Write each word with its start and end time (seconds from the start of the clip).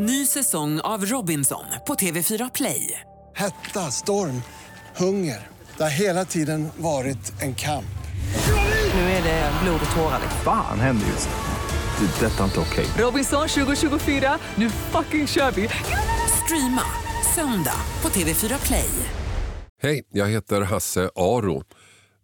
Ny 0.00 0.26
säsong 0.26 0.80
av 0.80 1.04
Robinson 1.06 1.64
på 1.86 1.94
TV4 1.94 2.50
Play. 2.54 3.00
Hetta, 3.34 3.80
storm, 3.80 4.42
hunger. 4.96 5.46
Det 5.76 5.82
har 5.82 5.90
hela 5.90 6.24
tiden 6.24 6.68
varit 6.76 7.42
en 7.42 7.54
kamp. 7.54 7.98
Nu 8.94 9.00
är 9.00 9.22
det 9.22 9.52
blod 9.62 9.80
och 9.90 9.96
tårar. 9.96 10.20
Fan 10.44 10.80
händer 10.80 11.06
just 11.06 11.28
nu. 11.28 12.06
Det. 12.06 12.26
är 12.26 12.30
Detta 12.30 12.40
är 12.40 12.44
inte 12.44 12.60
okej. 12.60 12.86
Robinson 12.98 13.48
2024, 13.48 14.38
nu 14.54 14.70
fucking 14.70 15.26
kör 15.26 15.50
vi! 15.50 15.68
Streama 16.44 16.82
söndag 17.34 17.80
på 18.00 18.08
TV4 18.08 18.66
Play. 18.66 18.90
Hej, 19.82 20.02
jag 20.12 20.28
heter 20.28 20.60
Hasse 20.60 21.10
Aro. 21.16 21.62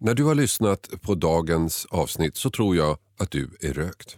När 0.01 0.15
du 0.15 0.25
har 0.25 0.35
lyssnat 0.35 0.91
på 1.03 1.15
dagens 1.15 1.87
avsnitt 1.91 2.37
så 2.37 2.51
tror 2.51 2.77
jag 2.77 2.99
att 3.21 3.31
du 3.31 3.57
är 3.61 3.73
rökt. 3.73 4.17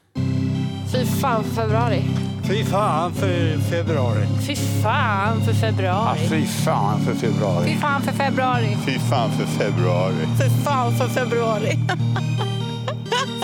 Fy 0.93 1.05
fan 1.05 1.45
för 1.45 1.51
februari. 1.55 2.03
Fy 2.45 2.65
fan 2.65 3.15
för 3.15 3.59
februari. 3.59 4.27
Fy 4.47 4.57
fan 4.57 5.41
för 5.45 5.53
februari. 5.53 6.19
Ja, 6.23 6.29
fy 6.29 6.47
fan 6.47 7.01
för 7.01 7.15
februari. 7.15 7.69
Fy 7.69 7.77
fan 7.79 8.03
för 8.03 8.13
februari. 8.13 8.77
Fy 8.87 8.99
fan 8.99 9.31
för 9.33 9.47
februari. 9.47 10.15
Fy 10.39 10.65
fan 10.65 10.97
för 10.97 11.09
februari. 11.09 11.71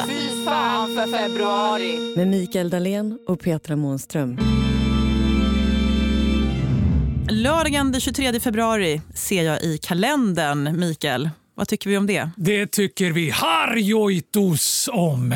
fy 0.08 0.44
fan 0.44 0.88
för 0.96 1.18
februari. 1.18 2.16
Med 2.16 2.28
Mikael 2.28 2.70
Dahlén 2.70 3.18
och 3.28 3.40
Petra 3.40 3.76
Månström. 3.76 4.38
Lördagen 7.30 7.92
den 7.92 8.00
23 8.00 8.40
februari 8.40 9.00
ser 9.14 9.42
jag 9.42 9.62
i 9.62 9.78
kalendern, 9.78 10.80
Mikael. 10.80 11.30
Vad 11.54 11.68
tycker 11.68 11.90
vi 11.90 11.96
om 11.96 12.06
det? 12.06 12.30
Det 12.36 12.66
tycker 12.66 13.10
vi 13.12 13.30
harjoitos 13.30 14.88
om. 14.92 15.34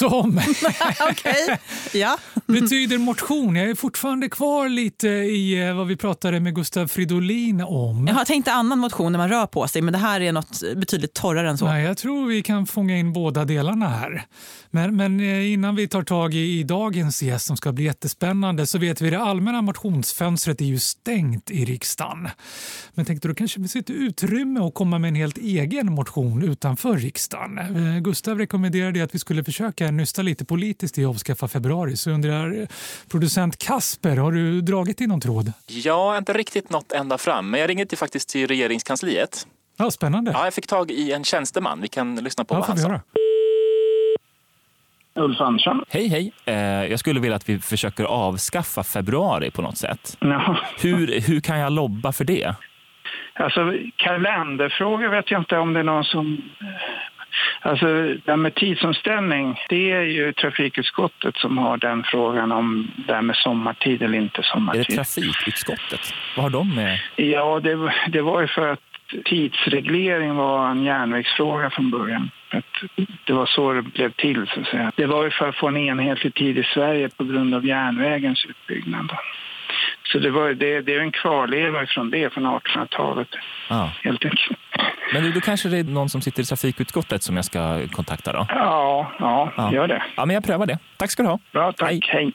Som 0.00 0.40
Okej. 1.10 1.58
Ja. 1.92 2.18
betyder 2.46 2.98
motion. 2.98 3.56
Jag 3.56 3.70
är 3.70 3.74
fortfarande 3.74 4.28
kvar 4.28 4.68
lite 4.68 5.08
i 5.08 5.68
eh, 5.68 5.74
vad 5.76 5.86
vi 5.86 5.96
pratade 5.96 6.40
med 6.40 6.54
Gustav 6.54 6.86
Fridolin 6.86 7.60
om. 7.60 8.06
Jag 8.06 8.14
har 8.14 8.24
tänkt 8.24 8.48
annan 8.48 8.78
motion 8.78 9.12
när 9.12 9.18
man 9.18 9.28
rör 9.28 9.46
på 9.46 9.68
sig, 9.68 9.82
men 9.82 9.92
det 9.92 9.98
här 9.98 10.20
är 10.20 10.32
något 10.32 10.60
betydligt 10.76 11.14
torrare 11.14 11.50
än 11.50 11.58
så. 11.58 11.64
Nej, 11.64 11.84
jag 11.84 11.96
tror 11.98 12.26
vi 12.26 12.42
kan 12.42 12.66
fånga 12.66 12.96
in 12.96 13.12
båda 13.12 13.44
delarna 13.44 13.88
här. 13.88 14.24
Men, 14.70 14.96
men 14.96 15.20
eh, 15.20 15.52
innan 15.52 15.76
vi 15.76 15.88
tar 15.88 16.02
tag 16.02 16.34
i, 16.34 16.58
i 16.58 16.62
dagens 16.62 17.22
gäst 17.22 17.46
som 17.46 17.56
ska 17.56 17.72
bli 17.72 17.84
jättespännande 17.84 18.66
så 18.66 18.78
vet 18.78 19.00
vi 19.00 19.06
att 19.06 19.12
det 19.12 19.20
allmänna 19.20 19.62
motionsfönstret 19.62 20.60
är 20.60 20.64
ju 20.64 20.78
stängt 20.78 21.50
i 21.50 21.64
riksdagen. 21.64 22.28
Men 22.94 23.04
tänkte 23.04 23.28
då 23.28 23.34
kanske 23.34 23.60
vi 23.60 23.68
sitter 23.68 23.94
utrymme 23.94 24.60
och 24.60 24.74
komma 24.74 24.98
med 24.98 25.08
en 25.08 25.14
helt 25.14 25.38
egen 25.38 25.92
motion 25.92 26.42
utanför 26.42 26.96
riksdagen. 26.96 27.58
Eh, 27.58 28.00
Gustav 28.00 28.38
rekommenderade 28.38 29.04
att 29.04 29.14
vi 29.14 29.18
skulle 29.18 29.44
försöka 29.44 29.89
nysta 29.96 30.22
lite 30.22 30.44
politiskt 30.44 30.98
i 30.98 31.04
avskaffa 31.04 31.48
februari. 31.48 31.96
Så 31.96 32.10
undrar 32.10 32.66
producent 33.10 33.58
Kasper, 33.66 34.16
har 34.16 34.32
du 34.32 34.60
dragit 34.60 35.00
i 35.00 35.06
någon 35.06 35.20
tråd? 35.20 35.52
Jag 35.66 35.94
har 35.94 36.18
inte 36.18 36.32
riktigt 36.32 36.70
nått 36.70 36.92
ända 36.92 37.18
fram, 37.18 37.50
men 37.50 37.60
jag 37.60 37.70
ringer 37.70 37.84
till, 37.84 37.98
faktiskt 37.98 38.28
till 38.28 38.46
regeringskansliet. 38.46 39.46
Ja, 39.78 39.90
spännande. 39.90 40.30
Ja, 40.30 40.44
jag 40.44 40.54
fick 40.54 40.66
tag 40.66 40.90
i 40.90 41.12
en 41.12 41.24
tjänsteman. 41.24 41.80
Vi 41.80 41.88
kan 41.88 42.16
lyssna 42.16 42.44
på 42.44 42.54
Ja, 42.54 42.58
vad 42.58 42.66
får 42.66 42.72
han 42.72 42.76
vi 42.76 42.82
sa. 42.82 42.88
höra. 42.88 43.00
Ulf 45.14 45.40
Andersson. 45.40 45.84
Hej, 45.88 46.08
hej. 46.08 46.32
Eh, 46.44 46.54
jag 46.90 46.98
skulle 46.98 47.20
vilja 47.20 47.36
att 47.36 47.48
vi 47.48 47.58
försöker 47.58 48.04
avskaffa 48.04 48.82
februari 48.82 49.50
på 49.50 49.62
något 49.62 49.78
sätt. 49.78 50.16
Ja. 50.20 50.56
Hur, 50.80 51.20
hur 51.20 51.40
kan 51.40 51.58
jag 51.58 51.72
lobba 51.72 52.12
för 52.12 52.24
det? 52.24 52.54
Alltså 53.34 53.72
kalenderfrågor 53.96 55.08
vet 55.08 55.30
jag 55.30 55.40
inte 55.40 55.56
om 55.56 55.72
det 55.72 55.80
är 55.80 55.84
någon 55.84 56.04
som... 56.04 56.42
Alltså 57.60 57.86
det 57.86 58.20
här 58.26 58.36
med 58.36 58.54
tidsomställning, 58.54 59.60
det 59.68 59.92
är 59.92 60.02
ju 60.02 60.32
trafikutskottet 60.32 61.36
som 61.36 61.58
har 61.58 61.76
den 61.76 62.02
frågan 62.04 62.52
om 62.52 62.90
det 63.06 63.14
här 63.14 63.22
med 63.22 63.36
sommartid 63.36 64.02
eller 64.02 64.18
inte 64.18 64.38
Är 64.38 64.42
det 64.42 64.48
sommartid. 64.48 64.96
trafikutskottet? 64.96 66.14
Vad 66.36 66.42
har 66.44 66.50
de 66.50 66.74
med? 66.74 67.00
Ja, 67.16 67.60
det, 67.60 67.74
var- 67.74 67.94
det 68.08 68.22
var 68.22 68.40
ju 68.40 68.46
för 68.46 68.68
att 68.72 68.80
tidsreglering 69.24 70.34
var 70.36 70.70
en 70.70 70.82
järnvägsfråga 70.84 71.70
från 71.70 71.90
början. 71.90 72.30
Att 72.50 72.64
det 73.24 73.32
var 73.32 73.46
så 73.46 73.72
det 73.72 73.82
blev 73.82 74.10
till, 74.12 74.46
så 74.54 74.60
att 74.60 74.66
säga. 74.66 74.92
Det 74.96 75.06
var 75.06 75.24
ju 75.24 75.30
för 75.30 75.48
att 75.48 75.56
få 75.56 75.68
en 75.68 75.76
enhetlig 75.76 76.34
tid 76.34 76.58
i 76.58 76.62
Sverige 76.64 77.08
på 77.08 77.24
grund 77.24 77.54
av 77.54 77.66
järnvägens 77.66 78.44
utbyggnad. 78.44 79.12
Så 80.12 80.18
det, 80.18 80.30
var, 80.30 80.48
det, 80.52 80.80
det 80.80 80.94
är 80.94 81.00
en 81.00 81.12
kvarleva 81.12 81.86
från 81.86 82.10
det, 82.10 82.32
från 82.32 82.46
1800-talet, 82.46 83.28
Ja. 83.68 83.90
helt 84.02 84.24
enkelt. 84.24 84.58
Men 85.14 85.22
du, 85.22 85.32
då 85.32 85.40
kanske 85.40 85.68
det 85.68 85.78
är 85.78 85.84
någon 85.84 86.08
som 86.08 86.20
sitter 86.22 86.42
i 86.42 86.46
trafikutskottet 86.46 87.22
som 87.22 87.36
jag 87.36 87.44
ska 87.44 87.88
kontakta 87.88 88.32
då? 88.32 88.46
Ja, 88.48 89.12
ja, 89.18 89.52
Ja. 89.56 89.72
gör 89.72 89.88
det. 89.88 90.02
Ja, 90.16 90.26
men 90.26 90.34
jag 90.34 90.44
prövar 90.44 90.66
det. 90.66 90.78
Tack 90.98 91.10
ska 91.10 91.22
du 91.22 91.28
ha. 91.28 91.38
Bra, 91.52 91.72
tack. 91.72 91.88
Hej. 91.90 92.00
Hej. 92.08 92.32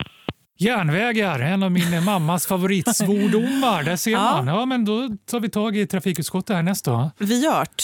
Järnvägar, 0.58 1.40
en 1.40 1.64
av 1.64 1.72
min 1.72 2.04
mammas 2.04 2.48
favoritsvordomar. 2.50 3.84
Där 3.84 3.96
ser 3.96 4.12
Ja. 4.12 4.20
man. 4.22 4.48
Ja, 4.48 4.66
men 4.66 4.86
då 4.86 5.10
tar 5.32 5.40
vi 5.40 5.50
tag 5.50 5.78
i 5.78 5.88
trafikutskottet 5.88 6.56
härnäst 6.56 6.86
då. 6.86 7.12
Vi 7.18 7.46
gjort. 7.46 7.84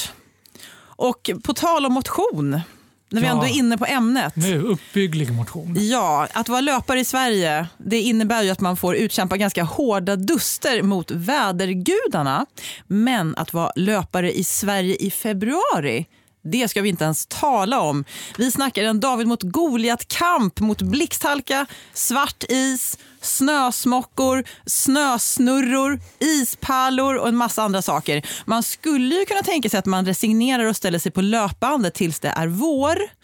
Och 0.95 1.29
på 1.45 1.53
tal 1.53 1.85
om 1.85 1.93
motion, 1.93 2.61
när 3.11 3.21
vi 3.21 3.27
Ja. 3.27 3.33
ändå 3.33 3.45
är 3.45 3.49
inne 3.49 3.77
på 3.77 3.85
ämnet. 3.85 4.35
Nu, 4.35 4.61
uppbygglig 4.61 5.31
motion. 5.31 5.75
Ja, 5.79 6.27
att 6.33 6.49
vara 6.49 6.61
löpare 6.61 6.99
i 6.99 7.05
Sverige 7.05 7.67
det 7.77 7.99
innebär 7.99 8.43
ju 8.43 8.49
att 8.49 8.59
man 8.61 8.77
får 8.77 8.95
utkämpa 8.95 9.37
ganska 9.37 9.63
hårda 9.63 10.15
duster 10.15 10.81
mot 10.81 11.11
vädergudarna. 11.11 12.45
Men 12.87 13.35
att 13.35 13.53
vara 13.53 13.71
löpare 13.75 14.31
i 14.37 14.43
Sverige 14.43 14.95
i 14.95 15.11
februari 15.11 16.05
det 16.43 16.67
ska 16.67 16.81
vi 16.81 16.89
inte 16.89 17.03
ens 17.03 17.25
tala 17.25 17.79
om. 17.79 18.05
Vi 18.37 18.51
snackar 18.51 18.83
en 18.83 18.99
David 18.99 19.27
mot 19.27 19.43
Goliat-kamp 19.43 20.59
mot 20.59 20.81
blixthalka, 20.81 21.65
svart 21.93 22.43
is, 22.49 22.97
snösmockor, 23.21 24.43
snösnurror, 24.65 25.99
ispärlor 26.19 27.15
och 27.15 27.27
en 27.27 27.35
massa 27.35 27.63
andra 27.63 27.81
saker. 27.81 28.25
Man 28.45 28.63
skulle 28.63 29.15
ju 29.15 29.25
kunna 29.25 29.41
tänka 29.41 29.69
sig 29.69 29.79
att 29.79 29.85
man 29.85 30.05
resignerar 30.05 30.65
och 30.65 30.75
ställer 30.75 30.99
sig 30.99 31.11
på 31.11 31.21
löpbandet 31.21 31.93
tills 31.93 32.19
det 32.19 32.29
är 32.29 32.47
vår. 32.47 33.20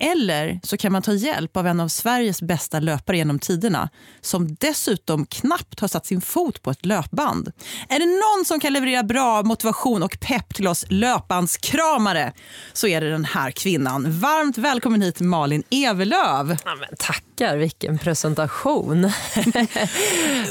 Eller 0.00 0.60
så 0.62 0.76
kan 0.76 0.92
man 0.92 1.02
ta 1.02 1.12
hjälp 1.12 1.56
av 1.56 1.66
en 1.66 1.80
av 1.80 1.88
Sveriges 1.88 2.42
bästa 2.42 2.80
löpare 2.80 3.16
genom 3.16 3.38
tiderna 3.38 3.90
som 4.20 4.54
dessutom 4.54 5.26
knappt 5.26 5.80
har 5.80 5.88
satt 5.88 6.06
sin 6.06 6.20
fot 6.20 6.62
på 6.62 6.70
ett 6.70 6.86
löpband. 6.86 7.52
Är 7.88 7.98
det 7.98 8.06
någon 8.06 8.44
som 8.44 8.60
kan 8.60 8.72
leverera 8.72 9.02
bra 9.02 9.42
motivation 9.42 10.02
och 10.02 10.18
pepp 10.20 10.54
till 10.54 10.68
oss 10.68 10.84
löpbandskramare 10.88 12.32
så 12.72 12.86
är 12.86 13.00
det 13.00 13.10
den 13.10 13.24
här 13.24 13.50
kvinnan. 13.50 14.20
Varmt 14.20 14.58
välkommen 14.58 15.02
hit 15.02 15.20
Malin 15.20 15.62
Evelöv. 15.70 16.56
Ja, 16.64 16.74
men 16.74 16.96
tackar, 17.38 17.56
vilken 17.56 17.98
presentation. 17.98 19.02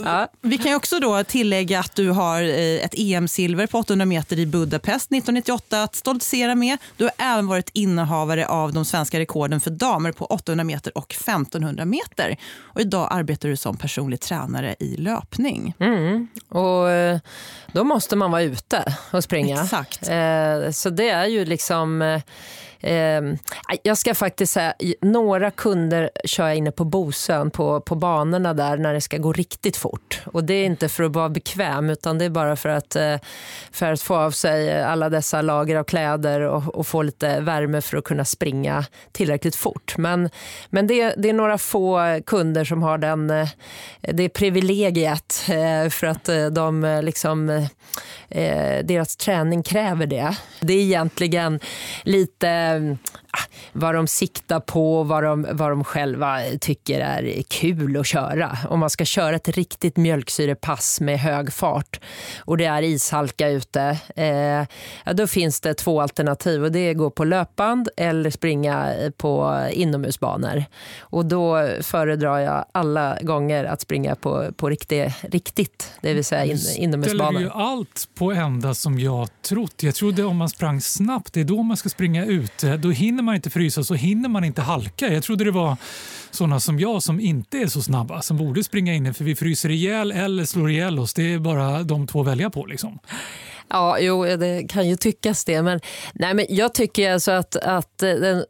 ja. 0.03 0.27
Vi 0.41 0.57
kan 0.57 0.71
ju 0.71 0.75
också 0.75 0.99
då 0.99 1.23
tillägga 1.23 1.79
att 1.79 1.95
du 1.95 2.09
har 2.09 2.41
eh, 2.41 2.85
ett 2.85 2.93
EM-silver 2.97 3.67
på 3.67 3.77
800 3.79 4.05
meter 4.05 4.39
i 4.39 4.45
Budapest 4.45 5.11
1998 5.11 5.83
att 5.83 5.95
stoltsera 5.95 6.55
med. 6.55 6.77
Du 6.97 7.03
har 7.03 7.13
även 7.17 7.47
varit 7.47 7.69
innehavare 7.73 8.47
av 8.47 8.73
de 8.73 8.85
svenska 8.85 9.19
rekorden 9.19 9.59
för 9.59 9.71
damer 9.71 10.11
på 10.11 10.25
800 10.25 10.63
meter 10.63 10.97
och 10.97 11.13
1500 11.13 11.85
meter. 11.85 12.37
Och 12.59 12.81
idag 12.81 13.07
arbetar 13.11 13.49
du 13.49 13.57
som 13.57 13.77
personlig 13.77 14.19
tränare 14.19 14.75
i 14.79 14.97
löpning. 14.97 15.73
Mm. 15.79 16.27
Och 16.49 16.89
eh, 16.89 17.19
då 17.71 17.83
måste 17.83 18.15
man 18.15 18.31
vara 18.31 18.41
ute 18.41 18.95
och 19.11 19.23
springa. 19.23 19.63
Exakt. 19.63 20.09
Eh, 20.09 20.71
så 20.71 20.89
det 20.89 21.09
är 21.09 21.25
ju 21.25 21.45
liksom... 21.45 22.21
Eh, 22.87 23.21
jag 23.83 23.97
ska 23.97 24.15
faktiskt 24.15 24.53
säga, 24.53 24.73
några 25.01 25.51
kunder 25.51 26.09
kör 26.25 26.47
jag 26.47 26.55
inne 26.55 26.71
på 26.71 26.83
Bosön 26.83 27.51
på, 27.51 27.81
på 27.81 27.95
banorna 27.95 28.53
där 28.53 28.77
när 28.77 28.93
det 28.93 29.01
ska 29.01 29.17
gå 29.17 29.33
riktigt 29.33 29.77
fort. 29.77 30.21
Och 30.25 30.43
det 30.43 30.53
är 30.53 30.65
inte 30.65 30.89
för 30.89 31.03
att 31.03 31.15
vara 31.15 31.29
bekväm 31.29 31.89
utan 31.89 32.17
det 32.17 32.25
är 32.25 32.29
bara 32.29 32.55
för 32.55 32.69
att, 32.69 32.95
eh, 32.95 33.15
för 33.71 33.91
att 33.91 34.01
få 34.01 34.15
av 34.15 34.31
sig 34.31 34.83
alla 34.83 35.09
dessa 35.09 35.41
lager 35.41 35.75
av 35.75 35.83
kläder 35.83 36.41
och, 36.41 36.75
och 36.75 36.87
få 36.87 37.01
lite 37.01 37.39
värme 37.39 37.81
för 37.81 37.97
att 37.97 38.03
kunna 38.03 38.25
springa 38.25 38.85
tillräckligt 39.11 39.55
fort. 39.55 39.97
Men, 39.97 40.29
men 40.69 40.87
det, 40.87 41.13
det 41.17 41.29
är 41.29 41.33
några 41.33 41.57
få 41.57 42.19
kunder 42.25 42.65
som 42.65 42.83
har 42.83 42.97
den, 42.97 43.29
eh, 43.29 43.49
det 44.01 44.29
privilegiet 44.29 45.45
eh, 45.49 45.89
för 45.89 46.07
att 46.07 46.29
eh, 46.29 46.45
de 46.45 46.83
eh, 46.83 47.03
liksom, 47.03 47.49
eh, 48.29 48.85
deras 48.85 49.15
träning 49.15 49.63
kräver 49.63 50.05
det. 50.05 50.37
Det 50.59 50.73
är 50.73 50.81
egentligen 50.81 51.59
lite 52.03 52.76
um, 52.77 52.99
vad 53.73 53.95
de 53.95 54.07
siktar 54.07 54.59
på, 54.59 55.03
vad 55.03 55.23
de, 55.23 55.47
vad 55.51 55.69
de 55.69 55.83
själva 55.83 56.39
tycker 56.61 56.99
är 56.99 57.43
kul 57.47 57.97
att 57.97 58.07
köra. 58.07 58.57
Om 58.69 58.79
man 58.79 58.89
ska 58.89 59.05
köra 59.05 59.35
ett 59.35 59.49
riktigt 59.49 59.97
mjölksyrepass 59.97 61.01
med 61.01 61.19
hög 61.19 61.53
fart 61.53 61.99
och 62.39 62.57
det 62.57 62.65
är 62.65 62.81
ishalka 62.81 63.49
ute, 63.49 63.97
eh, 64.15 64.65
ja, 65.05 65.13
då 65.13 65.27
finns 65.27 65.61
det 65.61 65.73
två 65.73 66.01
alternativ 66.01 66.63
och 66.63 66.71
det 66.71 66.79
är 66.79 66.91
att 66.91 66.97
gå 66.97 67.09
på 67.09 67.23
löpband 67.23 67.89
eller 67.97 68.29
springa 68.29 68.93
på 69.17 69.65
inomhusbanor. 69.71 70.65
Och 70.99 71.25
då 71.25 71.69
föredrar 71.81 72.39
jag 72.39 72.65
alla 72.71 73.17
gånger 73.21 73.65
att 73.65 73.81
springa 73.81 74.15
på, 74.15 74.51
på 74.57 74.69
riktigt, 74.69 75.13
riktigt, 75.21 75.91
det 76.01 76.13
vill 76.13 76.25
säga 76.25 76.45
in, 76.45 76.57
ställer 76.57 76.83
inomhusbanor. 76.83 77.41
ju 77.41 77.49
allt 77.49 78.09
på 78.15 78.31
ända 78.31 78.73
som 78.73 78.99
jag 78.99 79.29
trott. 79.41 79.83
Jag 79.83 79.95
trodde 79.95 80.23
om 80.23 80.37
man 80.37 80.49
sprang 80.49 80.81
snabbt, 80.81 81.33
det 81.33 81.39
är 81.39 81.45
då 81.45 81.63
man 81.63 81.77
ska 81.77 81.89
springa 81.89 82.25
ute. 82.25 82.77
Då 82.77 82.89
hinner 82.89 83.16
hinner 83.17 83.23
man 83.23 83.35
inte 83.35 83.49
frysa 83.49 83.83
så 83.83 83.93
hinner 83.93 84.29
man 84.29 84.43
inte 84.43 84.61
halka. 84.61 85.13
Jag 85.13 85.23
trodde 85.23 85.43
det 85.43 85.51
var 85.51 85.77
sådana 86.31 86.59
som 86.59 86.79
jag 86.79 87.03
som 87.03 87.19
inte 87.19 87.57
är 87.57 87.67
så 87.67 87.81
snabba 87.81 88.21
som 88.21 88.37
borde 88.37 88.63
springa 88.63 88.93
in 88.93 89.13
för 89.13 89.23
vi 89.23 89.35
fryser 89.35 89.69
ihjäl 89.69 90.11
eller 90.11 90.45
slår 90.45 90.71
ihjäl 90.71 90.99
oss. 90.99 91.13
Det 91.13 91.33
är 91.33 91.39
bara 91.39 91.83
de 91.83 92.07
två 92.07 92.21
att 92.21 92.27
välja 92.27 92.49
på. 92.49 92.65
Liksom. 92.65 92.99
Ja, 93.69 93.99
jo, 93.99 94.25
det 94.25 94.69
kan 94.69 94.87
ju 94.87 94.95
tyckas 94.95 95.45
det. 95.45 95.61
Men, 95.61 95.79
nej, 96.13 96.33
men 96.33 96.45
jag 96.49 96.73
tycker 96.73 97.13
alltså 97.13 97.31
att, 97.31 97.55
att 97.55 98.03
eh, 98.03 98.13
den, 98.13 98.37
eh, 98.37 98.43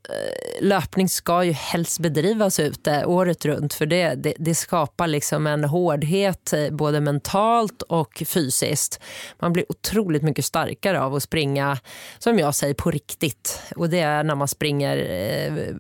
löpning 0.61 1.09
ska 1.09 1.43
ju 1.43 1.51
helst 1.51 1.99
bedrivas 1.99 2.59
ute 2.59 3.05
året 3.05 3.45
runt. 3.45 3.73
För 3.73 3.85
det, 3.85 4.15
det, 4.15 4.33
det, 4.39 4.55
skapar 4.55 5.07
liksom 5.07 5.47
en 5.47 5.63
hårdhet 5.63 6.53
eh, 6.53 6.69
både 6.69 7.01
mentalt 7.01 7.81
och 7.81 8.23
fysiskt. 8.25 8.99
Man 9.39 9.53
blir 9.53 9.65
otroligt 9.69 10.23
mycket 10.23 10.45
starkare 10.45 11.01
av 11.01 11.15
att 11.15 11.23
springa, 11.23 11.77
som 12.19 12.39
jag 12.39 12.55
säger, 12.55 12.73
på 12.73 12.91
riktigt. 12.91 13.61
Och 13.75 13.89
det 13.89 13.99
är 13.99 14.23
när 14.23 14.35
man 14.35 14.47
springer 14.47 14.97
eh, 14.97 15.75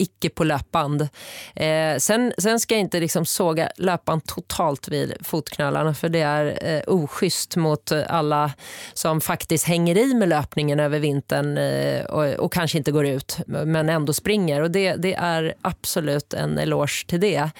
icke 0.00 0.30
på 0.30 0.44
löpband. 0.44 1.08
Eh, 1.56 1.96
sen, 1.98 2.32
sen 2.38 2.60
ska 2.60 2.74
jag 2.74 2.80
inte 2.80 3.00
liksom 3.00 3.26
såga 3.26 3.70
löpband 3.76 4.24
totalt 4.24 4.88
vid 4.88 5.14
fotknölarna 5.20 5.94
för 5.94 6.08
det 6.08 6.20
är 6.20 6.58
eh, 6.62 6.82
oschysst 6.86 7.56
mot 7.56 7.92
alla 7.92 8.52
som 8.92 9.20
faktiskt 9.20 9.64
hänger 9.64 9.98
i 9.98 10.14
med 10.14 10.28
löpningen 10.28 10.80
över 10.80 10.98
vintern 10.98 11.58
eh, 11.58 12.04
och, 12.04 12.44
och, 12.44 12.52
kanske 12.52 12.78
inte 12.78 12.92
går 12.92 13.06
ut 13.06 13.38
men 13.46 13.88
ändå 13.88 14.12
springer. 14.12 14.62
Och 14.62 14.70
det, 14.70 14.94
det 14.94 15.14
är 15.14 15.54
absolut 15.62 16.34
en 16.34 16.58
eloge 16.58 17.06
till 17.06 17.20
det. 17.20 17.50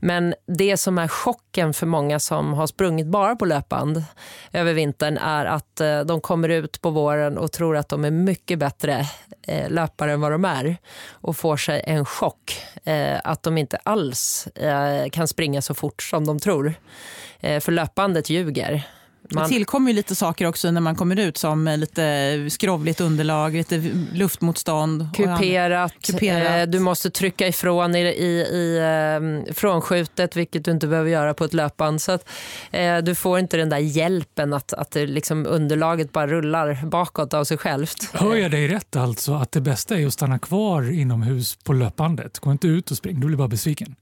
Men 0.00 0.34
det 0.46 0.76
som 0.76 0.98
är 0.98 1.08
chocken 1.08 1.74
för 1.74 1.86
många 1.86 2.18
som 2.18 2.52
har 2.52 2.66
sprungit 2.66 3.06
bara 3.06 3.36
på 3.36 3.44
löpband 3.44 4.04
över 4.52 4.72
vintern 4.72 5.18
är 5.18 5.44
att 5.44 5.80
eh, 5.80 6.00
de 6.00 6.20
kommer 6.20 6.48
ut 6.48 6.80
på 6.80 6.90
våren 6.90 7.38
och 7.38 7.52
tror 7.52 7.76
att 7.76 7.88
de 7.88 8.04
är 8.04 8.10
mycket 8.10 8.58
bättre 8.58 9.06
eh, 9.46 9.70
löpare 9.70 10.12
än 10.12 10.20
vad 10.20 10.32
de 10.32 10.44
är 10.44 10.76
och 11.10 11.36
får 11.36 11.56
sig 11.56 11.82
en 11.86 12.04
chock 12.04 12.62
eh, 12.84 13.20
att 13.24 13.42
de 13.42 13.58
inte 13.58 13.76
alls 13.76 14.46
eh, 14.46 15.08
kan 15.10 15.28
springa 15.28 15.62
så 15.62 15.74
fort 15.74 16.02
som 16.02 16.26
de 16.26 16.38
tror. 16.38 16.74
Eh, 17.40 17.60
för 17.60 17.72
löpbandet 17.72 18.30
ljuger. 18.30 18.88
Man... 19.30 19.42
Det 19.42 19.48
tillkommer 19.48 19.90
ju 19.90 19.96
lite 19.96 20.14
saker 20.14 20.46
också 20.46 20.70
när 20.70 20.80
man 20.80 20.94
kommer 20.94 21.18
ut 21.18 21.36
som 21.36 21.64
lite 21.78 22.46
skrovligt 22.50 23.00
underlag, 23.00 23.54
lite 23.54 23.78
luftmotstånd. 24.12 25.08
Kuperat. 25.14 25.92
Kuperat. 26.00 26.60
Eh, 26.60 26.66
du 26.66 26.78
måste 26.78 27.10
trycka 27.10 27.48
ifrån 27.48 27.94
i, 27.94 27.98
i, 27.98 28.26
i 28.40 28.78
eh, 28.78 29.54
frånskjutet, 29.54 30.36
vilket 30.36 30.64
du 30.64 30.70
inte 30.70 30.86
behöver 30.86 31.10
göra 31.10 31.34
på 31.34 31.44
ett 31.44 31.54
löpband. 31.54 32.02
Så 32.02 32.12
att, 32.12 32.28
eh, 32.70 32.98
du 32.98 33.14
får 33.14 33.38
inte 33.38 33.56
den 33.56 33.68
där 33.68 33.78
hjälpen 33.78 34.52
att, 34.52 34.72
att 34.72 34.90
det 34.90 35.06
liksom 35.06 35.46
underlaget 35.46 36.12
bara 36.12 36.26
rullar 36.26 36.86
bakåt 36.86 37.34
av 37.34 37.44
sig 37.44 37.58
självt. 37.58 38.10
Hör 38.12 38.36
jag 38.36 38.50
dig 38.50 38.68
rätt 38.68 38.96
alltså, 38.96 39.34
att 39.34 39.52
det 39.52 39.60
bästa 39.60 39.98
är 39.98 40.06
att 40.06 40.12
stanna 40.12 40.38
kvar 40.38 40.92
inomhus 40.92 41.56
på 41.64 41.72
löpbandet? 41.72 42.38
Gå 42.38 42.52
inte 42.52 42.66
ut 42.66 42.90
och 42.90 42.96
spring, 42.96 43.20
du 43.20 43.26
blir 43.26 43.36
bara 43.36 43.48
besviken. 43.48 43.96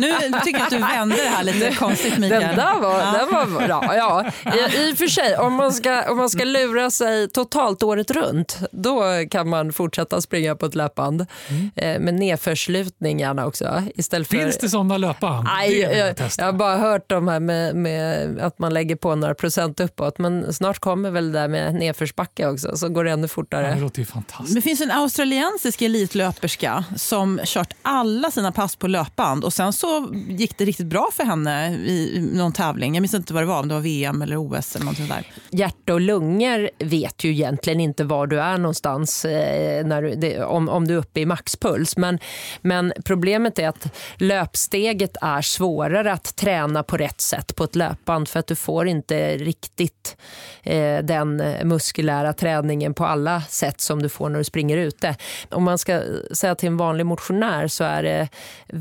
Nu 0.00 0.38
tycker 0.44 0.58
jag 0.58 0.62
att 0.62 0.70
du 0.70 0.78
vände 0.78 1.16
det 1.16 1.28
här 1.28 1.44
lite 1.44 1.74
konstigt 1.74 2.18
Mikael. 2.18 2.42
Den 2.42 2.56
där 2.56 2.80
var, 2.80 2.98
ja. 2.98 3.16
den 3.18 3.34
var 3.34 3.66
bra. 3.66 3.96
Ja. 3.96 4.24
I, 4.54 4.88
I 4.88 4.92
och 4.92 4.98
för 4.98 5.06
sig, 5.06 5.36
om 5.36 5.52
man, 5.52 5.72
ska, 5.72 6.10
om 6.10 6.16
man 6.16 6.30
ska 6.30 6.44
lura 6.44 6.90
sig 6.90 7.28
totalt 7.28 7.82
året 7.82 8.10
runt 8.10 8.58
då 8.72 9.02
kan 9.30 9.48
man 9.48 9.72
fortsätta 9.72 10.20
springa 10.20 10.56
på 10.56 10.66
ett 10.66 10.74
löpband. 10.74 11.26
Mm. 11.48 11.70
Eh, 11.76 12.00
med 12.00 12.14
nedförslutning 12.14 13.20
gärna 13.20 13.46
också. 13.46 13.82
Istället 13.94 14.28
för, 14.28 14.36
Finns 14.36 14.58
det 14.58 14.68
sådana 14.68 14.96
löpband? 14.96 15.44
Nej, 15.44 15.78
jag, 15.78 16.14
jag, 16.38 16.44
har 16.44 16.52
bara 16.52 16.76
hört 16.76 17.08
de 17.08 17.28
här 17.28 17.40
med, 17.40 17.76
med, 17.76 18.38
att 18.38 18.58
man 18.58 18.74
lägger 18.74 18.96
på 18.96 19.14
några 19.14 19.34
procent 19.34 19.80
uppåt. 19.80 20.18
Men 20.18 20.52
snart 20.52 20.78
kommer 20.78 21.10
väl 21.10 21.32
det 21.32 21.38
där 21.38 21.48
med 21.48 21.74
nedförsbacke 21.74 22.46
också 22.46 22.76
så 22.76 22.88
går 22.88 23.04
det 23.04 23.10
ännu 23.10 23.28
fortare. 23.28 23.68
Ja, 23.68 23.74
det 23.74 23.80
låter 23.80 23.98
ju 23.98 24.04
fantastiskt. 24.04 24.54
Det 24.54 24.62
finns 24.62 24.80
en 24.80 24.90
australiensisk 24.90 25.82
elitlöperska 25.82 26.84
som 26.96 27.40
kört 27.44 27.74
alla 27.82 28.30
sina 28.30 28.52
pass 28.52 28.76
på 28.76 28.88
löpband. 28.94 29.44
Och 29.44 29.52
Sen 29.52 29.72
så 29.72 30.08
gick 30.28 30.58
det 30.58 30.64
riktigt 30.64 30.86
bra 30.86 31.08
för 31.12 31.24
henne 31.24 31.74
i 31.74 32.30
någon 32.32 32.52
tävling. 32.52 32.94
Jag 32.94 33.02
minns 33.02 33.14
inte 33.14 33.34
vad 33.34 33.42
det 33.42 33.46
var, 33.46 33.60
om 33.60 33.68
det 33.68 33.74
var 33.74 33.80
VM 33.80 34.22
eller 34.22 34.36
OS. 34.36 34.76
eller 34.76 34.84
någonting 34.84 35.08
där. 35.08 35.26
Hjärta 35.50 35.94
och 35.94 36.00
lungor 36.00 36.70
vet 36.78 37.24
ju 37.24 37.30
egentligen 37.30 37.80
inte 37.80 38.04
var 38.04 38.26
du 38.26 38.40
är 38.40 38.58
någonstans 38.58 39.24
eh, 39.24 39.86
när 39.86 40.02
du, 40.02 40.14
det, 40.14 40.44
om, 40.44 40.68
om 40.68 40.88
du 40.88 40.94
är 40.94 40.98
uppe 40.98 41.20
i 41.20 41.26
maxpuls. 41.26 41.96
Men, 41.96 42.18
men 42.60 42.92
problemet 43.04 43.58
är 43.58 43.68
att 43.68 43.86
löpsteget 44.16 45.16
är 45.20 45.42
svårare 45.42 46.12
att 46.12 46.36
träna 46.36 46.82
på 46.82 46.96
rätt 46.96 47.20
sätt 47.20 47.56
på 47.56 47.64
ett 47.64 47.76
löpband 47.76 48.28
för 48.28 48.40
att 48.40 48.46
du 48.46 48.54
får 48.54 48.88
inte 48.88 49.36
riktigt 49.36 50.16
eh, 50.62 50.98
den 50.98 51.36
muskulära 51.62 52.32
träningen 52.32 52.94
på 52.94 53.06
alla 53.06 53.42
sätt 53.42 53.80
som 53.80 54.02
du 54.02 54.08
får 54.08 54.28
när 54.28 54.38
du 54.38 54.44
springer 54.44 54.76
ute. 54.76 55.16
Om 55.50 55.64
man 55.64 55.78
ska 55.78 56.02
säga 56.32 56.54
till 56.54 56.66
en 56.66 56.76
vanlig 56.76 57.06
motionär 57.06 57.68
så 57.68 57.84
är 57.84 58.02
det 58.02 58.28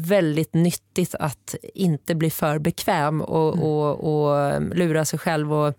väldigt 0.07 0.53
nyttigt 0.53 1.15
att 1.15 1.55
inte 1.73 2.15
bli 2.15 2.29
för 2.29 2.59
bekväm 2.59 3.21
och, 3.21 3.53
mm. 3.53 3.65
och, 3.65 4.25
och 4.25 4.61
lura 4.75 5.05
sig 5.05 5.19
själv 5.19 5.53
och, 5.53 5.73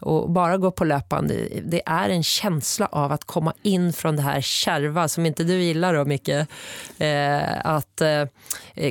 och, 0.00 0.30
bara 0.30 0.56
gå 0.56 0.70
på 0.70 0.84
löpande. 0.84 1.34
Det 1.64 1.82
är 1.86 2.08
en 2.08 2.22
känsla 2.22 2.86
av 2.86 3.12
att 3.12 3.24
komma 3.24 3.54
in 3.62 3.92
från 3.92 4.16
det 4.16 4.22
här 4.22 4.40
kärva 4.40 5.08
som 5.08 5.26
inte 5.26 5.44
du 5.44 5.62
gillar 5.62 5.94
då 5.94 6.04
Micke. 6.04 6.28
Eh, 6.98 7.66
att 7.66 8.00
eh, 8.00 8.24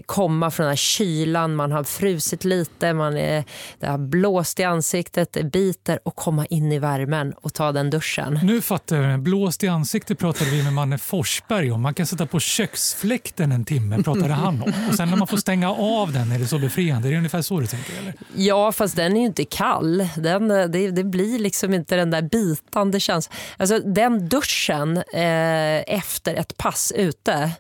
komma 0.06 0.52
från 0.52 0.64
den 0.64 0.72
här 0.72 0.76
kylan, 0.76 1.56
man 1.56 1.72
har 1.72 1.84
frusit 1.84 2.44
lite, 2.44 2.94
man 2.94 3.18
är, 3.18 3.44
det 3.80 3.88
har 3.88 3.98
blåst 3.98 4.60
i 4.60 4.64
ansiktet, 4.64 5.34
det 5.34 5.44
biter 5.44 6.00
och 6.06 6.16
komma 6.16 6.46
in 6.46 6.72
i 6.72 6.80
värmen 6.80 7.34
och 7.34 7.54
ta 7.54 7.72
den 7.72 7.90
duschen. 7.90 8.40
Nu 8.44 8.62
fattar 8.62 8.98
jag. 8.98 9.20
Blåst 9.20 9.64
i 9.64 9.68
ansiktet 9.68 10.20
pratade 10.20 10.52
vi 10.52 10.64
med 10.64 10.74
Manne 10.74 10.98
Forsberg 10.98 11.72
om. 11.72 11.82
Man 11.82 11.94
kan 11.94 12.06
sätta 12.06 12.26
på 12.26 12.40
köksfläkten 12.40 13.52
en 13.52 13.66
timme, 13.66 14.04
pratade 14.04 14.34
han 14.34 14.62
om. 14.62 14.74
Och 14.90 14.96
sen 14.96 15.10
när 15.10 15.18
man 15.18 15.28
får 15.28 15.38
stänga 15.38 15.72
av 15.72 16.14
den 16.14 16.32
är 16.32 16.40
det 16.40 16.48
så 16.48 16.60
befriande. 16.60 17.08
Är 17.08 17.12
det 17.12 17.18
ungefär 17.18 17.42
så 17.42 17.60
du 17.60 17.68
tänker? 17.68 17.94
Eller? 18.00 18.14
Ja, 18.36 18.72
fast 18.72 18.96
den 18.96 19.18
är 19.18 19.20
ju 19.20 19.26
inte 19.26 19.46
kall. 19.46 20.08
Den, 20.18 20.48
det, 20.48 20.92
det 20.92 21.04
blir 21.04 21.40
liksom 21.40 21.74
inte 21.74 21.96
den 21.96 22.12
där 22.12 22.22
bitande 22.22 23.00
känslan. 23.00 23.38
Alltså, 23.58 23.80
den 23.80 24.30
duschen 24.30 24.98
eh, 24.98 25.96
efter 25.96 26.36
ett 26.36 26.58
pass 26.58 26.94
ute, 26.96 27.52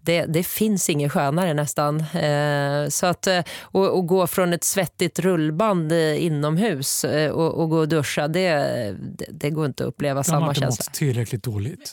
det, 0.00 0.26
det 0.26 0.42
finns 0.42 0.90
inget 0.90 1.12
skönare 1.12 1.54
nästan. 1.54 2.00
Eh, 2.00 2.88
så 2.88 3.06
att, 3.06 3.26
eh, 3.26 3.40
och, 3.62 3.98
och, 3.98 4.06
gå 4.06 4.26
från 4.26 4.52
ett 4.52 4.64
svettigt 4.64 5.18
rullband 5.18 5.92
eh, 5.92 6.24
inomhus 6.24 7.04
eh, 7.04 7.30
och, 7.30 7.54
och, 7.54 7.70
gå 7.70 7.78
och 7.78 7.88
duscha, 7.88 8.28
det, 8.28 8.50
det, 9.18 9.26
det 9.30 9.50
går 9.50 9.66
inte 9.66 9.82
att 9.82 9.88
uppleva 9.88 10.24
samma 10.24 10.54
känsla. 10.54 10.60
De 10.60 10.64
har 10.64 10.72
inte 10.72 10.84
mått 10.84 10.94
tillräckligt 10.94 11.42
dåligt. 11.42 11.92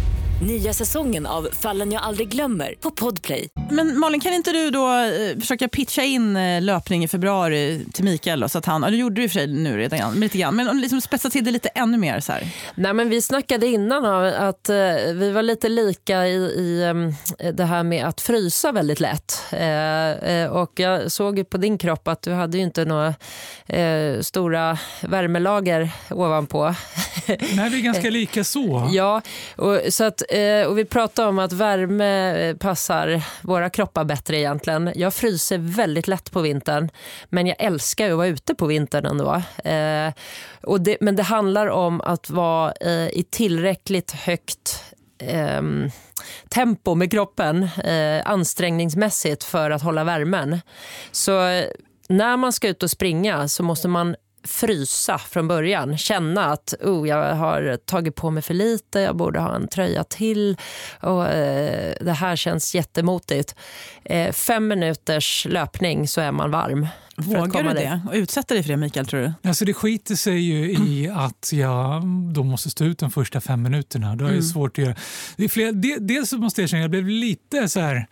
Nya 0.41 0.73
säsongen 0.73 1.25
av 1.25 1.47
Fallen 1.51 1.91
jag 1.91 2.03
aldrig 2.03 2.29
glömmer 2.29 2.75
på 2.79 2.91
Podplay. 2.91 3.49
Men 3.71 3.99
Malin, 3.99 4.21
kan 4.21 4.33
inte 4.33 4.51
du 4.51 4.69
då 4.69 4.87
eh, 4.87 5.39
försöka 5.39 5.67
pitcha 5.67 6.03
in 6.03 6.35
eh, 6.35 6.61
löpning 6.61 7.03
i 7.03 7.07
februari 7.07 7.85
till 7.93 8.03
Mikael? 8.03 8.39
Då, 8.39 8.49
så 8.49 8.57
att 8.57 8.65
han, 8.65 8.83
ja, 8.83 8.89
du 8.89 8.97
gjorde 8.97 9.15
det 9.15 9.23
i 9.23 9.27
och 9.27 9.31
för 9.31 9.39
sig 9.39 9.47
nu 9.47 9.77
redan, 9.77 10.19
lite 10.19 10.37
grann, 10.37 10.55
men 10.55 10.81
liksom 10.81 11.01
spetsa 11.01 11.29
till 11.29 11.43
det 11.43 11.51
lite 11.51 11.69
ännu 11.69 11.97
mer. 11.97 12.19
Så 12.19 12.31
här. 12.31 12.47
Nej, 12.75 12.93
men 12.93 13.09
vi 13.09 13.21
snackade 13.21 13.67
innan 13.67 14.05
om 14.05 14.33
att 14.39 14.69
eh, 14.69 14.75
vi 15.13 15.31
var 15.31 15.41
lite 15.41 15.69
lika 15.69 16.27
i, 16.27 16.35
i 16.35 16.83
eh, 17.39 17.51
det 17.53 17.65
här 17.65 17.83
med 17.83 18.05
att 18.05 18.21
frysa 18.21 18.71
väldigt 18.71 18.99
lätt. 18.99 19.43
Och 20.51 20.79
jag 20.79 21.11
såg 21.11 21.49
på 21.49 21.57
din 21.57 21.77
kropp 21.77 22.07
att 22.07 22.21
du 22.21 22.31
hade 22.31 22.57
ju 22.57 22.63
inte 22.63 22.85
några 22.85 23.13
stora 24.21 24.77
värmelager 25.01 25.91
ovanpå. 26.09 26.75
Nej, 27.27 27.69
vi 27.69 27.77
är 27.79 27.81
ganska 27.81 28.09
lika 28.09 28.43
så. 28.43 28.89
ja, 28.91 29.21
och, 29.55 29.79
så 29.89 30.03
att 30.03 30.23
Eh, 30.31 30.67
och 30.67 30.77
vi 30.77 30.85
pratade 30.85 31.27
om 31.27 31.39
att 31.39 31.53
värme 31.53 32.39
eh, 32.49 32.55
passar 32.55 33.23
våra 33.41 33.69
kroppar 33.69 34.03
bättre 34.03 34.37
egentligen. 34.39 34.91
Jag 34.95 35.13
fryser 35.13 35.57
väldigt 35.57 36.07
lätt 36.07 36.31
på 36.31 36.41
vintern, 36.41 36.89
men 37.29 37.47
jag 37.47 37.55
älskar 37.59 38.11
att 38.11 38.17
vara 38.17 38.27
ute 38.27 38.55
på 38.55 38.65
vintern 38.65 39.05
ändå. 39.05 39.41
Eh, 39.69 40.13
och 40.63 40.81
det, 40.81 40.97
men 41.01 41.15
det 41.15 41.23
handlar 41.23 41.67
om 41.67 42.01
att 42.01 42.29
vara 42.29 42.73
i 43.11 43.25
tillräckligt 43.29 44.11
högt 44.11 44.83
ehm, 45.19 45.91
tempo 46.49 46.95
med 46.95 47.11
kroppen, 47.11 47.69
ansträngningsmässigt 48.25 49.43
för 49.43 49.71
att 49.71 49.81
hålla 49.81 50.03
värmen. 50.03 50.61
Så 51.11 51.63
när 52.09 52.37
man 52.37 52.53
ska 52.53 52.67
ut 52.67 52.83
och 52.83 52.91
springa 52.91 53.47
så 53.47 53.63
måste 53.63 53.87
man 53.87 54.15
frysa 54.43 55.17
från 55.17 55.47
början. 55.47 55.97
Känna 55.97 56.45
att 56.45 56.73
oh, 56.81 57.07
jag 57.07 57.35
har 57.35 57.77
tagit 57.77 58.15
på 58.15 58.29
mig 58.29 58.43
för 58.43 58.53
lite, 58.53 58.99
jag 58.99 59.15
borde 59.15 59.39
ha 59.39 59.55
en 59.55 59.67
tröja 59.67 60.03
till. 60.03 60.57
Och, 60.99 61.27
eh, 61.27 61.95
det 62.01 62.13
här 62.13 62.35
känns 62.35 62.75
jättemotigt. 62.75 63.55
Eh, 64.03 64.31
fem 64.31 64.67
minuters 64.67 65.47
löpning 65.49 66.07
så 66.07 66.21
är 66.21 66.31
man 66.31 66.51
varm. 66.51 66.87
Vågar 67.17 67.63
du 67.63 67.69
det? 67.69 68.01
Och 68.07 68.13
utsätta 68.13 68.53
dig 68.53 68.63
för 68.63 68.69
det, 68.69 68.77
Mikael? 68.77 69.07
tror 69.07 69.21
du? 69.21 69.49
Alltså 69.49 69.65
det 69.65 69.73
skiter 69.73 70.15
sig 70.15 70.39
ju 70.39 70.71
i 70.71 71.09
att 71.13 71.49
jag 71.53 72.03
då 72.33 72.43
måste 72.43 72.69
stå 72.69 72.85
ut 72.85 72.99
de 72.99 73.11
första 73.11 73.41
fem 73.41 73.61
minuterna. 73.61 74.15
Då 74.15 74.25
är 74.25 74.29
det 74.29 74.35
mm. 74.35 74.43
svårt 74.43 74.77
att 74.77 74.83
göra. 74.83 74.95
Det 75.35 75.43
är 75.43 75.49
fler, 75.49 75.99
dels 75.99 76.33
måste 76.33 76.61
jag 76.61 76.63
erkänna, 76.63 76.81
jag 76.81 76.91
blev 76.91 77.07
lite 77.07 77.69
så 77.69 77.79
här 77.79 78.07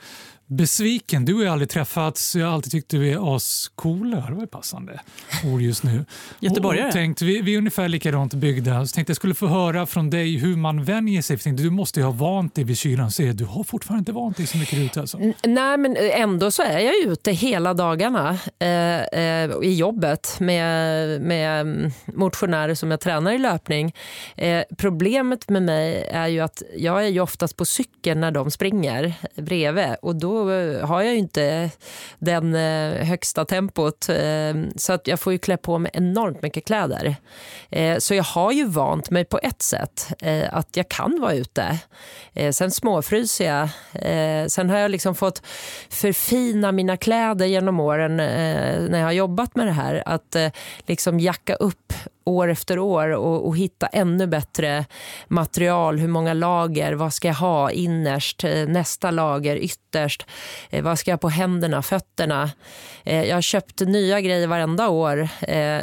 besviken. 0.49 1.25
Du 1.25 1.33
har 1.33 1.41
ju 1.41 1.47
aldrig 1.47 1.69
träffats. 1.69 2.35
Jag 2.35 2.45
har 2.45 2.53
alltid 2.53 2.71
tyckt 2.71 2.89
du 2.89 3.09
är 3.09 3.35
ascoola. 3.35 4.25
Det 4.27 4.33
var 4.33 4.41
ju 4.41 4.47
passande 4.47 4.99
ord 5.45 5.61
just 5.61 5.83
nu. 5.83 6.05
Göteborgare. 6.39 6.87
Och 6.87 6.93
tänkt, 6.93 7.21
vi, 7.21 7.41
vi 7.41 7.53
är 7.53 7.57
ungefär 7.57 7.87
likadant 7.87 8.33
byggda. 8.33 8.85
Så 8.85 8.95
tänkte 8.95 9.11
jag 9.11 9.17
skulle 9.17 9.33
få 9.33 9.47
höra 9.47 9.85
från 9.85 10.09
dig 10.09 10.37
hur 10.37 10.55
man 10.55 10.83
vänjer 10.83 11.21
sig. 11.21 11.37
Tänkte, 11.37 11.63
du 11.63 11.69
måste 11.69 11.99
ju 11.99 12.05
ha 12.05 12.11
vant 12.11 12.55
dig 12.55 12.63
vid 12.63 12.77
kylan. 12.77 13.11
Så 13.11 13.23
du 13.23 13.45
har 13.45 13.63
fortfarande 13.63 13.99
inte 13.99 14.11
vant 14.11 14.37
dig 14.37 14.47
så 14.47 14.57
mycket 14.57 14.79
ute. 14.79 14.99
Alltså. 14.99 15.19
Nej, 15.43 15.77
men 15.77 15.97
ändå 15.97 16.51
så 16.51 16.63
är 16.63 16.79
jag 16.79 16.95
ute 16.95 17.31
hela 17.31 17.73
dagarna 17.73 18.37
eh, 18.59 19.01
eh, 19.01 19.51
i 19.63 19.73
jobbet 19.73 20.37
med, 20.39 21.21
med 21.21 21.91
motionärer 22.05 22.75
som 22.75 22.91
jag 22.91 22.99
tränar 22.99 23.31
i 23.31 23.37
löpning. 23.37 23.93
Eh, 24.35 24.63
problemet 24.77 25.49
med 25.49 25.63
mig 25.63 26.09
är 26.11 26.27
ju 26.27 26.39
att 26.39 26.63
jag 26.77 27.05
är 27.05 27.07
ju 27.07 27.19
oftast 27.19 27.57
på 27.57 27.65
cykeln 27.65 28.21
när 28.21 28.31
de 28.31 28.51
springer 28.51 29.13
bredvid. 29.35 29.95
Och 30.01 30.15
då 30.15 30.38
Eh, 30.39 30.87
har 30.87 31.01
jag 31.01 31.13
ju 31.13 31.19
inte 31.19 31.69
den 32.19 32.55
eh, 32.55 33.05
högsta 33.05 33.45
tempot. 33.45 34.09
Eh, 34.09 34.53
så 34.75 34.93
att 34.93 35.07
jag 35.07 35.19
får 35.19 35.33
ju 35.33 35.39
klä 35.39 35.57
på 35.57 35.77
mig 35.77 35.91
enormt 35.93 36.41
mycket 36.41 36.65
kläder. 36.65 37.15
Så 37.99 38.13
jag 38.15 38.23
har 38.23 38.51
ju 38.51 38.65
vant 38.65 39.09
mig 39.09 39.25
på 39.25 39.39
ett 39.43 39.61
sätt 39.61 40.07
att 40.49 40.77
jag 40.77 40.89
kan 40.89 41.21
vara 41.21 41.33
ute. 41.33 41.79
Sen 42.51 42.71
småfryser 42.71 43.45
jag. 43.45 43.69
Sen 44.51 44.69
har 44.69 44.77
jag 44.77 44.91
liksom 44.91 45.15
fått 45.15 45.41
förfina 45.89 46.71
mina 46.71 46.97
kläder 46.97 47.45
genom 47.45 47.79
åren 47.79 48.17
när 48.17 48.99
jag 48.99 49.05
har 49.05 49.11
jobbat 49.11 49.55
med 49.55 49.67
det 49.67 49.71
här. 49.71 50.03
Att 50.05 50.35
liksom 50.85 51.19
jacka 51.19 51.55
upp 51.55 51.93
år 52.29 52.47
efter 52.47 52.79
år 52.79 53.09
och, 53.09 53.47
och, 53.47 53.57
hitta 53.57 53.87
ännu 53.87 54.27
bättre 54.27 54.85
material. 55.27 55.99
Hur 55.99 56.07
många 56.07 56.33
lager? 56.33 56.93
Vad 56.93 57.13
ska 57.13 57.27
jag 57.27 57.35
ha 57.35 57.71
innerst? 57.71 58.43
Eh, 58.43 58.67
nästa 58.67 59.11
lager 59.11 59.55
ytterst? 59.55 60.25
Eh, 60.69 60.83
vad 60.83 60.99
ska 60.99 61.11
jag 61.11 61.17
ha 61.17 61.19
på 61.19 61.29
händerna, 61.29 61.81
fötterna? 61.81 62.51
Eh, 63.03 63.23
jag 63.23 63.35
har 63.35 63.41
köpt 63.41 63.79
nya 63.79 64.21
grejer 64.21 64.47
varenda 64.47 64.89
år. 64.89 65.29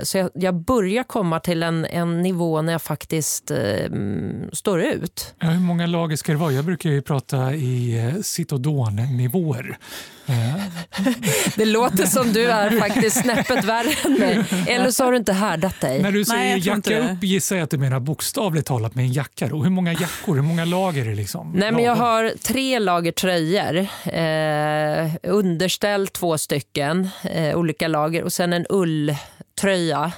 Så 0.04 0.18
jag, 0.18 0.30
jag 0.34 0.54
börjar 0.54 1.02
komma 1.02 1.40
till 1.40 1.62
en, 1.62 1.84
en 1.84 2.22
nivå 2.22 2.62
när 2.62 2.72
jag 2.72 2.82
faktiskt 2.82 3.50
eh, 3.50 3.90
står 4.52 4.80
ut. 4.82 5.34
Ja, 5.38 5.46
hur 5.46 5.60
många 5.60 5.86
lager 5.86 6.16
ska 6.16 6.32
det 6.32 6.38
vara? 6.38 6.52
Jag 6.52 6.64
brukar 6.64 6.90
ju 6.90 7.02
prata 7.02 7.54
i 7.54 8.12
Citodon-nivåer. 8.22 9.78
Det 11.54 11.64
låter 11.64 12.06
som 12.06 12.32
du 12.32 12.46
är 12.50 12.78
faktiskt 12.80 13.20
snäppet 13.20 13.64
värre 13.64 13.92
än 14.04 14.12
mig. 14.12 14.44
Eller 14.68 14.90
så 14.90 15.04
har 15.04 15.12
du 15.12 15.18
inte 15.18 15.32
härdat 15.32 15.80
dig. 15.80 16.02
När 16.02 16.12
du 16.12 16.24
säger 16.24 16.56
Nej, 16.56 16.66
jacka 16.66 16.98
upp 16.98 17.22
gissar 17.22 17.56
jag 17.56 17.62
att 17.64 17.70
du 17.70 17.78
menar 17.78 18.00
bokstavligt 18.00 18.66
talat 18.66 18.94
med 18.94 19.04
en 19.04 19.12
jacka. 19.12 19.48
Då. 19.48 19.62
Hur 19.62 19.70
många 19.70 19.92
jackor, 19.92 20.34
hur 20.34 20.42
många 20.42 20.64
lager 20.64 21.04
är 21.04 21.08
det? 21.08 21.14
Liksom? 21.14 21.52
Nej, 21.56 21.72
men 21.72 21.84
jag 21.84 21.94
har 21.94 22.32
tre 22.42 22.78
lager 22.78 23.12
tröjor. 23.12 23.76
Eh, 24.04 25.32
underställ 25.32 26.08
två 26.08 26.38
stycken, 26.38 27.08
eh, 27.22 27.56
olika 27.58 27.88
lager 27.88 28.22
och 28.22 28.32
sen 28.32 28.52
en 28.52 28.66
ulltröja 29.56 30.12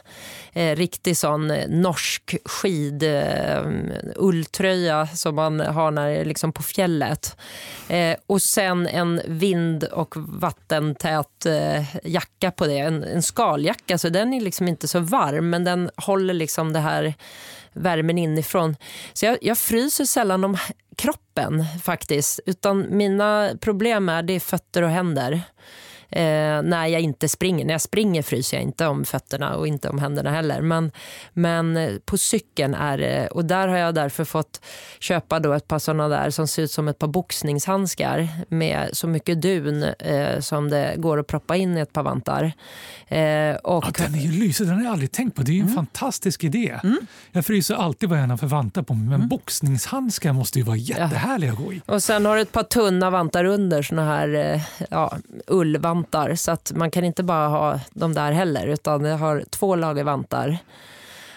eh, 0.53 0.77
riktig 0.77 1.17
sån 1.17 1.51
eh, 1.51 1.69
norsk 1.69 2.37
skid 2.45 3.03
eh, 3.03 3.63
ulltröja 4.17 5.07
som 5.07 5.35
man 5.35 5.61
har 5.61 5.91
när, 5.91 6.25
liksom 6.25 6.53
på 6.53 6.63
fjället. 6.63 7.37
Eh, 7.89 8.17
och 8.27 8.43
sen 8.43 8.87
en 8.87 9.21
vind 9.27 9.85
och 9.85 10.15
vattentät 10.17 11.47
eh, 11.47 11.85
jacka 12.05 12.51
på 12.51 12.67
det. 12.67 12.79
En, 12.79 13.05
en 13.05 13.23
skaljacka, 13.23 13.99
så 13.99 14.09
den 14.09 14.35
är 14.35 14.41
liksom 14.41 14.69
inte 14.69 14.89
så 14.89 15.01
varm 15.01 15.51
men 15.51 15.65
den 15.65 15.91
håller 15.97 16.35
liksom 16.35 16.73
det 16.73 16.81
här 16.81 17.15
värmen 17.73 18.19
inifrån. 18.19 18.77
Så 19.13 19.27
jag, 19.27 19.39
jag 19.41 19.59
fryser 19.59 20.05
sällan 20.05 20.45
om 20.45 20.57
kroppen 20.97 21.65
faktiskt. 21.83 22.41
Utan 22.47 22.87
mina 22.91 23.51
problem 23.61 24.09
är, 24.09 24.23
det 24.23 24.33
är 24.33 24.41
fötter 24.41 24.83
och 24.83 24.91
händer 24.91 25.43
eh, 26.11 26.63
när 26.63 26.87
jag 26.87 27.01
inte 27.01 27.29
springer. 27.29 27.65
När 27.65 27.75
jag 27.75 27.81
springer 27.81 28.23
fryser 28.23 28.57
jag 28.57 28.65
inte 28.65 28.87
om 28.87 29.05
fötterna 29.05 29.57
och 29.57 29.67
inte 29.67 29.89
om 29.89 29.99
händerna 29.99 30.31
heller. 30.31 30.61
Men, 30.61 30.93
men 31.33 31.99
på 32.05 32.19
cykeln 32.19 32.75
är 32.75 32.99
det, 32.99 33.27
och 33.27 33.45
där 33.45 33.69
har 33.69 33.77
jag 33.77 33.95
därför 33.95 34.25
fått 34.25 34.61
köpa 35.01 35.41
då 35.41 35.53
ett 35.53 35.69
par 35.69 35.79
sådana 35.79 36.09
där 36.09 36.31
som 36.31 36.49
ser 36.49 36.63
ut 36.63 36.71
som 36.71 36.89
ett 36.89 36.99
par 36.99 37.09
boxningshandskar 37.09 38.29
med 38.49 38.89
så 38.93 39.09
mycket 39.09 39.43
dun 39.43 39.83
eh, 39.83 40.41
som 40.41 40.71
det 40.71 40.95
går 40.97 41.19
att 41.19 41.27
proppa 41.27 41.57
in 41.57 41.77
i 41.77 41.81
ett 41.81 41.93
par 41.93 42.03
vantar. 42.03 42.53
Eh, 43.09 43.55
och... 43.55 43.85
ja, 43.87 44.05
den 44.05 44.15
är 44.15 44.19
ju 44.19 44.33
lysig, 44.33 44.67
den 44.67 44.77
har 44.77 44.83
jag 44.83 44.93
aldrig 44.93 45.13
tänkt 45.13 45.37
på. 45.37 45.43
Det 45.43 45.53
är 45.53 45.55
en 45.55 45.63
mm. 45.63 45.75
fantastisk 45.75 46.45
idé. 46.45 46.79
Mm. 46.85 46.99
Jag 47.33 47.47
fryser 47.47 47.75
alltid 47.75 48.09
vad 48.09 48.19
jag 48.19 48.27
har 48.27 48.37
för 48.37 48.47
vantar 48.47 48.83
på 48.83 48.95
mig, 48.95 49.05
men 49.05 49.15
mm. 49.15 49.29
boxningshandskar 49.29 50.33
måste 50.33 50.59
ju 50.59 50.65
vara 50.65 50.77
jättehärliga 50.77 51.53
att 51.53 51.59
gå 51.59 51.73
i. 51.73 51.83
Och 51.87 52.03
sen 52.03 52.27
har 52.27 52.37
du 52.37 52.43
ett 52.43 52.53
par 52.53 52.63
tunna 52.63 53.11
vantar 53.11 53.45
under, 53.45 53.83
såna 53.83 54.05
här 54.05 54.35
eh, 54.35 54.61
ja, 54.91 55.17
ullvantar 55.47 55.98
vantar 55.99 56.35
så 56.35 56.51
att 56.51 56.73
man 56.75 56.91
kan 56.91 57.05
inte 57.05 57.23
bara 57.23 57.49
ha 57.49 57.81
de 57.95 58.15
där 58.15 58.33
heller 58.33 58.67
utan 58.67 59.05
jag 59.05 59.19
har 59.19 59.45
två 59.51 59.77
lager 59.77 60.05
vantar. 60.05 60.59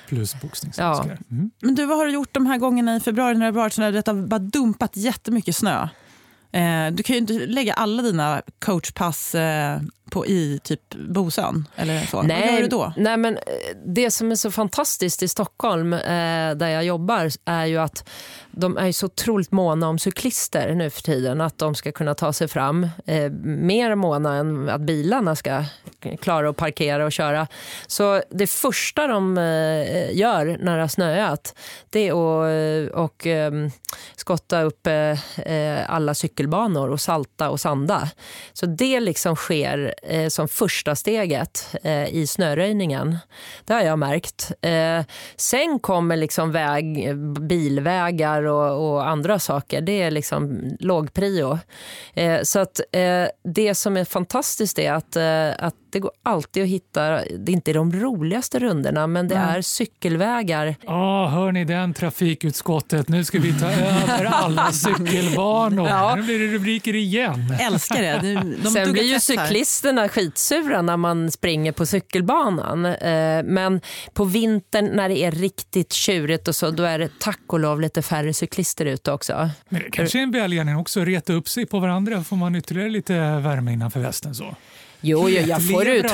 Plus 0.07 0.41
boxningshandskar. 0.41 1.17
Ja. 1.19 1.35
Mm. 1.35 1.51
Men 1.61 1.75
du, 1.75 1.85
vad 1.85 1.97
har 1.97 2.05
du 2.05 2.11
gjort 2.11 2.33
de 2.33 2.45
här 2.45 2.57
gångerna 2.57 2.95
i 2.95 2.99
februari 2.99 3.33
när 3.33 3.39
det 3.39 3.45
har 3.45 3.63
varit 3.63 3.73
så 3.73 3.81
det 3.81 4.07
har 4.07 4.27
bara 4.27 4.39
dumpat 4.39 4.97
jättemycket 4.97 5.55
snö? 5.55 5.87
Eh, 6.51 6.88
du 6.91 7.03
kan 7.03 7.13
ju 7.13 7.17
inte 7.17 7.34
lägga 7.34 7.74
alla 7.74 8.01
dina 8.01 8.41
coachpass 8.60 9.36
eh, 9.36 9.79
på, 10.12 10.25
i 10.25 10.60
typ 10.63 10.96
Bosön? 10.96 11.67
Eller 11.75 12.05
så. 12.05 12.22
Nej, 12.22 12.46
Vad 12.46 12.53
gör 12.53 12.62
du 12.62 12.67
då? 12.67 12.93
Nej, 12.98 13.17
men 13.17 13.38
eh, 13.38 13.41
det 13.86 14.12
som 14.12 14.31
är 14.31 14.36
så 14.36 14.51
fantastiskt 14.51 15.24
i 15.24 15.27
Stockholm, 15.27 15.93
eh, 15.93 16.00
där 16.55 16.67
jag 16.67 16.86
jobbar, 16.86 17.29
är 17.46 17.65
ju 17.65 17.77
att 17.77 18.10
de 18.51 18.77
är 18.77 18.91
så 18.91 19.05
otroligt 19.05 19.51
måna 19.51 19.89
om 19.89 20.00
cyklister 20.00 20.75
nu 20.75 20.89
för 20.89 21.01
tiden. 21.01 21.41
Att 21.41 21.58
de 21.58 21.75
ska 21.75 21.91
kunna 21.91 22.13
ta 22.13 22.34
sig 22.34 22.48
fram. 22.48 22.88
Eh, 23.05 23.31
mer 23.43 23.96
måna 23.96 24.36
än 24.36 24.70
att 24.70 24.81
bilarna 24.81 25.36
ska 25.36 25.63
klara 26.22 26.50
att 26.50 26.58
parkera 26.58 27.05
och 27.05 27.12
köra. 27.12 27.48
Så 27.88 28.22
det 28.29 28.48
första 28.48 29.08
de 29.08 29.38
eh, 29.38 30.17
gör 30.17 30.58
när 30.62 30.75
det 30.75 30.84
har 30.84 30.88
snöat, 30.88 31.55
det 31.89 32.08
är 32.08 32.12
att 32.12 32.91
och, 32.93 33.27
eh, 33.27 33.51
skotta 34.15 34.62
upp 34.62 34.88
alla 35.88 36.13
cykelbanor 36.41 36.89
och 36.89 37.01
salta 37.01 37.50
och 37.50 37.60
sanda. 37.60 38.10
Så 38.53 38.65
det 38.65 39.00
liksom 39.00 39.36
sker 39.36 39.93
eh, 40.03 40.27
som 40.27 40.48
första 40.48 40.95
steget 40.95 41.75
eh, 41.83 42.15
i 42.15 42.27
snöröjningen. 42.27 43.17
Det 43.65 43.74
har 43.74 43.81
jag 43.81 44.00
märkt. 44.00 44.51
Eh, 44.62 45.05
sen 45.36 45.79
kommer 45.79 46.17
liksom 46.17 46.51
väg, 46.51 47.17
bilvägar 47.48 48.43
och, 48.43 48.93
och, 48.93 49.07
andra 49.07 49.39
saker. 49.39 49.81
Det 49.81 50.01
är 50.01 50.12
liksom 50.12 50.62
låg 50.79 51.13
prio. 51.13 51.60
Eh, 52.13 52.41
så 52.43 52.60
att 52.60 52.79
eh, 52.91 53.27
det 53.43 53.75
som 53.75 53.98
är 53.98 54.05
fantastiskt 54.05 54.79
är 54.79 54.93
att, 54.93 55.15
eh, 55.15 55.65
att 55.65 55.75
det 55.91 56.00
går 56.00 56.12
alltid 56.24 56.63
att 56.63 56.69
hitta, 56.69 57.01
det 57.38 57.51
är 57.51 57.53
inte 57.53 57.74
de 57.74 57.91
roligaste 57.91 58.60
rundorna 58.60 59.07
men 59.07 59.27
det 59.27 59.36
är 59.36 59.62
cykelvägar. 59.62 60.75
Ja, 60.86 61.25
oh, 61.25 61.29
hör 61.29 61.51
ni 61.51 61.65
den 61.65 61.93
trafikutskottet? 61.93 63.10
Nu 63.10 63.24
ska 63.24 63.39
vi 63.39 63.53
ta 63.60 63.65
över 63.71 64.25
alla 64.25 64.71
cykelbanor. 64.71 65.88
Ja. 65.89 66.15
Nu 66.31 66.38
blir 66.38 66.47
det 66.47 66.53
rubriker 66.53 66.95
igen. 66.95 67.55
Älskar 67.59 68.01
det. 68.01 68.43
De 68.63 68.69
Sen 68.69 68.93
blir 68.93 69.03
ju 69.03 69.19
cyklisterna 69.19 70.09
skitsura 70.09 70.81
när 70.81 70.97
man 70.97 71.31
springer 71.31 71.71
på 71.71 71.85
cykelbanan. 71.85 72.85
Eh, 72.85 73.43
men 73.43 73.81
på 74.13 74.25
vintern 74.25 74.85
när 74.85 75.09
det 75.09 75.17
är 75.17 75.31
riktigt 75.31 75.93
tjurigt 75.93 76.47
och 76.47 76.55
så, 76.55 76.71
då 76.71 76.83
är 76.83 77.00
det 77.00 77.09
tack 77.19 77.39
och 77.47 77.59
lov 77.59 77.81
lite 77.81 78.01
färre 78.01 78.33
cyklister 78.33 78.85
ute 78.85 79.11
också. 79.11 79.50
Men 79.69 79.81
det 79.81 79.91
kanske 79.91 80.19
är 80.19 80.23
en 80.23 80.31
välgärning 80.31 80.75
också 80.75 81.01
att 81.01 81.07
reta 81.07 81.33
upp 81.33 81.50
sig 81.50 81.65
på 81.65 81.79
varandra. 81.79 82.23
Får 82.23 82.35
man 82.35 82.55
ytterligare 82.55 82.89
lite 82.89 83.13
värme 83.19 83.73
innanför 83.73 84.00
västen 84.00 84.35
så? 84.35 84.55
Jo, 85.01 85.29
jo 85.29 85.41
jag 85.48 85.70
får, 85.70 85.88
ut, 85.88 86.05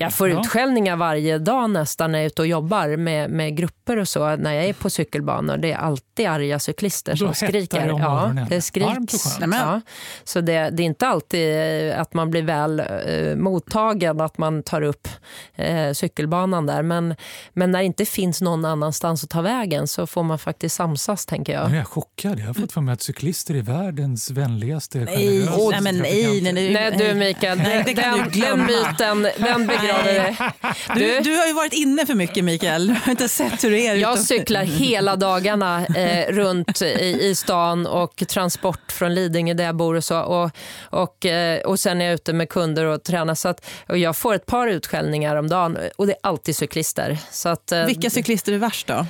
jag 0.00 0.12
får 0.14 0.28
Ja. 0.30 0.40
utskällningar 0.40 0.96
varje 0.96 1.38
dag 1.38 1.70
nästan 1.70 2.12
när 2.12 2.18
jag 2.18 2.24
är 2.24 2.26
ute 2.26 2.42
och 2.42 2.48
jobbar 2.48 2.96
med, 2.96 3.30
med 3.30 3.56
grupper 3.56 3.96
och 3.96 4.08
så. 4.08 4.36
När 4.36 4.52
jag 4.52 4.64
är 4.64 4.72
på 4.72 4.90
cykelbanor. 4.90 5.56
Det 5.56 5.72
är 5.72 5.76
alltid 5.76 6.26
arga 6.26 6.58
cyklister 6.58 7.12
Och 7.12 7.18
då 7.18 7.34
som 7.34 7.46
hettar 7.46 7.58
skriker. 7.58 7.86
det 7.86 7.92
om 7.92 8.00
ja, 8.00 8.46
det 8.50 8.60
skriks. 8.60 9.38
Ja. 9.40 9.80
Så 10.24 10.40
det, 10.40 10.70
det 10.70 10.82
är 10.82 10.84
inte 10.84 11.06
alltid 11.06 11.56
eh, 11.90 12.00
att 12.00 12.14
man 12.14 12.30
blir 12.30 12.42
väl 12.42 12.80
eh, 12.80 13.36
mottagen, 13.36 14.20
att 14.20 14.38
man 14.38 14.62
tar 14.62 14.82
upp 14.82 15.08
eh, 15.54 15.92
cykelbanan 15.92 16.66
där. 16.66 16.82
Men, 16.82 17.14
men 17.52 17.70
när 17.70 17.78
det 17.78 17.84
inte 17.84 18.04
finns 18.04 18.40
någon 18.40 18.64
annanstans 18.64 19.24
att 19.24 19.30
ta 19.30 19.40
vägen 19.42 19.88
så 19.88 20.06
får 20.06 20.22
man 20.22 20.38
faktiskt 20.38 20.74
samsas, 20.76 21.26
tänker 21.26 21.52
jag. 21.52 21.68
Nu 21.70 21.74
är 21.74 21.78
jag 21.78 21.88
chockad. 21.88 22.38
Jag 22.38 22.46
har 22.46 22.54
fått 22.54 22.72
för 22.72 22.80
mig 22.80 22.92
att 22.92 23.02
cyklister 23.02 23.54
är 23.54 23.62
världens 23.62 24.30
vänligaste, 24.30 24.98
Nej, 24.98 25.16
generösaste 25.16 25.70
nej, 25.70 25.80
men 25.92 25.96
nej, 26.02 26.40
nej, 26.42 26.52
nej. 26.52 26.72
Nej 26.72 26.94
du 26.98 27.14
Mikael, 27.14 27.58
det 27.58 27.94
kan 27.94 28.18
den, 28.18 28.30
den 28.40 28.66
myten 28.66 29.22
den 29.38 29.66
begraver. 29.66 30.36
Du, 30.94 31.20
du 31.20 31.36
har 31.36 31.46
ju 31.46 31.52
varit 31.52 31.72
inne 31.72 32.06
för 32.06 32.14
mycket 32.14 32.44
Mikael. 32.44 32.86
Du 32.86 32.94
har 33.04 33.10
inte 33.10 33.28
sett 33.28 33.64
hur 33.64 33.70
det 33.70 33.86
är. 33.86 33.94
Jag 33.94 34.18
cyklar 34.18 34.62
hela 34.62 35.16
dagarna 35.16 35.86
eh, 35.86 36.32
runt 36.32 36.82
i, 36.82 37.18
i 37.20 37.34
stan 37.34 37.86
och 37.86 38.16
transport 38.28 38.92
från 38.92 39.14
Lidingö 39.14 39.54
där 39.54 39.64
jag 39.64 39.76
bor 39.76 39.94
och 39.94 40.04
så. 40.04 40.20
Och, 40.20 40.50
och, 40.80 41.26
eh, 41.26 41.60
och 41.60 41.80
sen 41.80 42.00
är 42.00 42.04
jag 42.04 42.14
ute 42.14 42.32
med 42.32 42.48
kunder 42.48 42.84
och 42.84 43.02
tränar. 43.02 43.34
Så 43.34 43.48
att, 43.48 43.66
och 43.88 43.98
jag 43.98 44.16
får 44.16 44.34
ett 44.34 44.46
par 44.46 44.66
utskällningar 44.68 45.36
om 45.36 45.48
dagen 45.48 45.78
och 45.96 46.06
det 46.06 46.12
är 46.12 46.18
alltid 46.22 46.56
cyklister. 46.56 47.18
Så 47.30 47.48
att, 47.48 47.72
eh, 47.72 47.86
Vilka 47.86 48.10
cyklister 48.10 48.52
är 48.52 48.58
värst 48.58 48.86
då? 48.86 49.06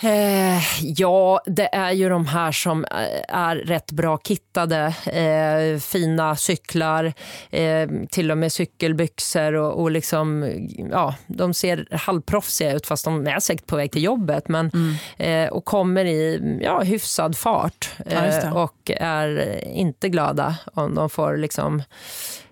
Eh, 0.00 0.62
ja, 0.82 1.40
det 1.46 1.74
är 1.74 1.92
ju 1.92 2.08
de 2.08 2.26
här 2.26 2.52
som 2.52 2.84
eh, 2.84 3.36
är 3.36 3.56
rätt 3.56 3.92
bra 3.92 4.18
kittade. 4.18 4.94
Eh, 5.06 5.80
fina 5.80 6.36
cyklar, 6.36 7.12
eh, 7.50 7.88
till 8.10 8.30
och 8.30 8.38
med 8.38 8.52
cykelbyxor 8.52 9.54
och, 9.54 9.82
och 9.82 9.90
liksom, 9.90 10.50
ja, 10.90 11.14
de 11.26 11.54
ser 11.54 11.86
halvproffsiga 11.90 12.72
ut 12.72 12.86
fast 12.86 13.04
de 13.04 13.26
är 13.26 13.40
säkert 13.40 13.66
på 13.66 13.76
väg 13.76 13.92
till 13.92 14.02
jobbet. 14.02 14.48
Men, 14.48 14.70
eh, 15.16 15.48
och 15.48 15.64
kommer 15.64 16.04
i 16.04 16.58
ja, 16.62 16.80
hyfsad 16.80 17.36
fart 17.36 17.90
Ja, 18.10 18.24
eh, 18.24 18.56
och 18.56 18.90
är 18.96 19.64
inte 19.68 20.08
glada 20.08 20.56
om 20.74 20.94
de 20.94 21.10
får 21.10 21.36
liksom, 21.36 21.82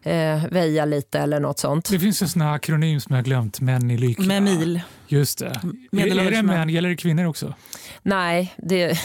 eh, 0.02 0.46
väja 0.50 0.84
lite 0.84 1.18
eller 1.18 1.40
något 1.40 1.58
sånt. 1.58 1.90
Det 1.90 1.98
finns 1.98 2.22
en 2.22 2.28
sån 2.28 2.42
här 2.42 2.54
akronym 2.54 3.00
som 3.00 3.14
jag 3.14 3.18
har 3.18 3.24
glömt, 3.24 3.60
män 3.60 3.90
i 3.90 3.96
lycka. 3.96 4.22
Med 4.22 4.42
mil. 4.42 4.80
Just 5.14 5.38
det. 5.38 5.46
Är, 5.46 5.50
är 5.50 5.60
medelålders 5.90 6.34
det 6.34 6.42
män. 6.42 6.58
män? 6.58 6.68
Gäller 6.68 6.88
det 6.88 6.96
kvinnor 6.96 7.24
också? 7.24 7.54
Nej, 8.02 8.54
det, 8.56 8.98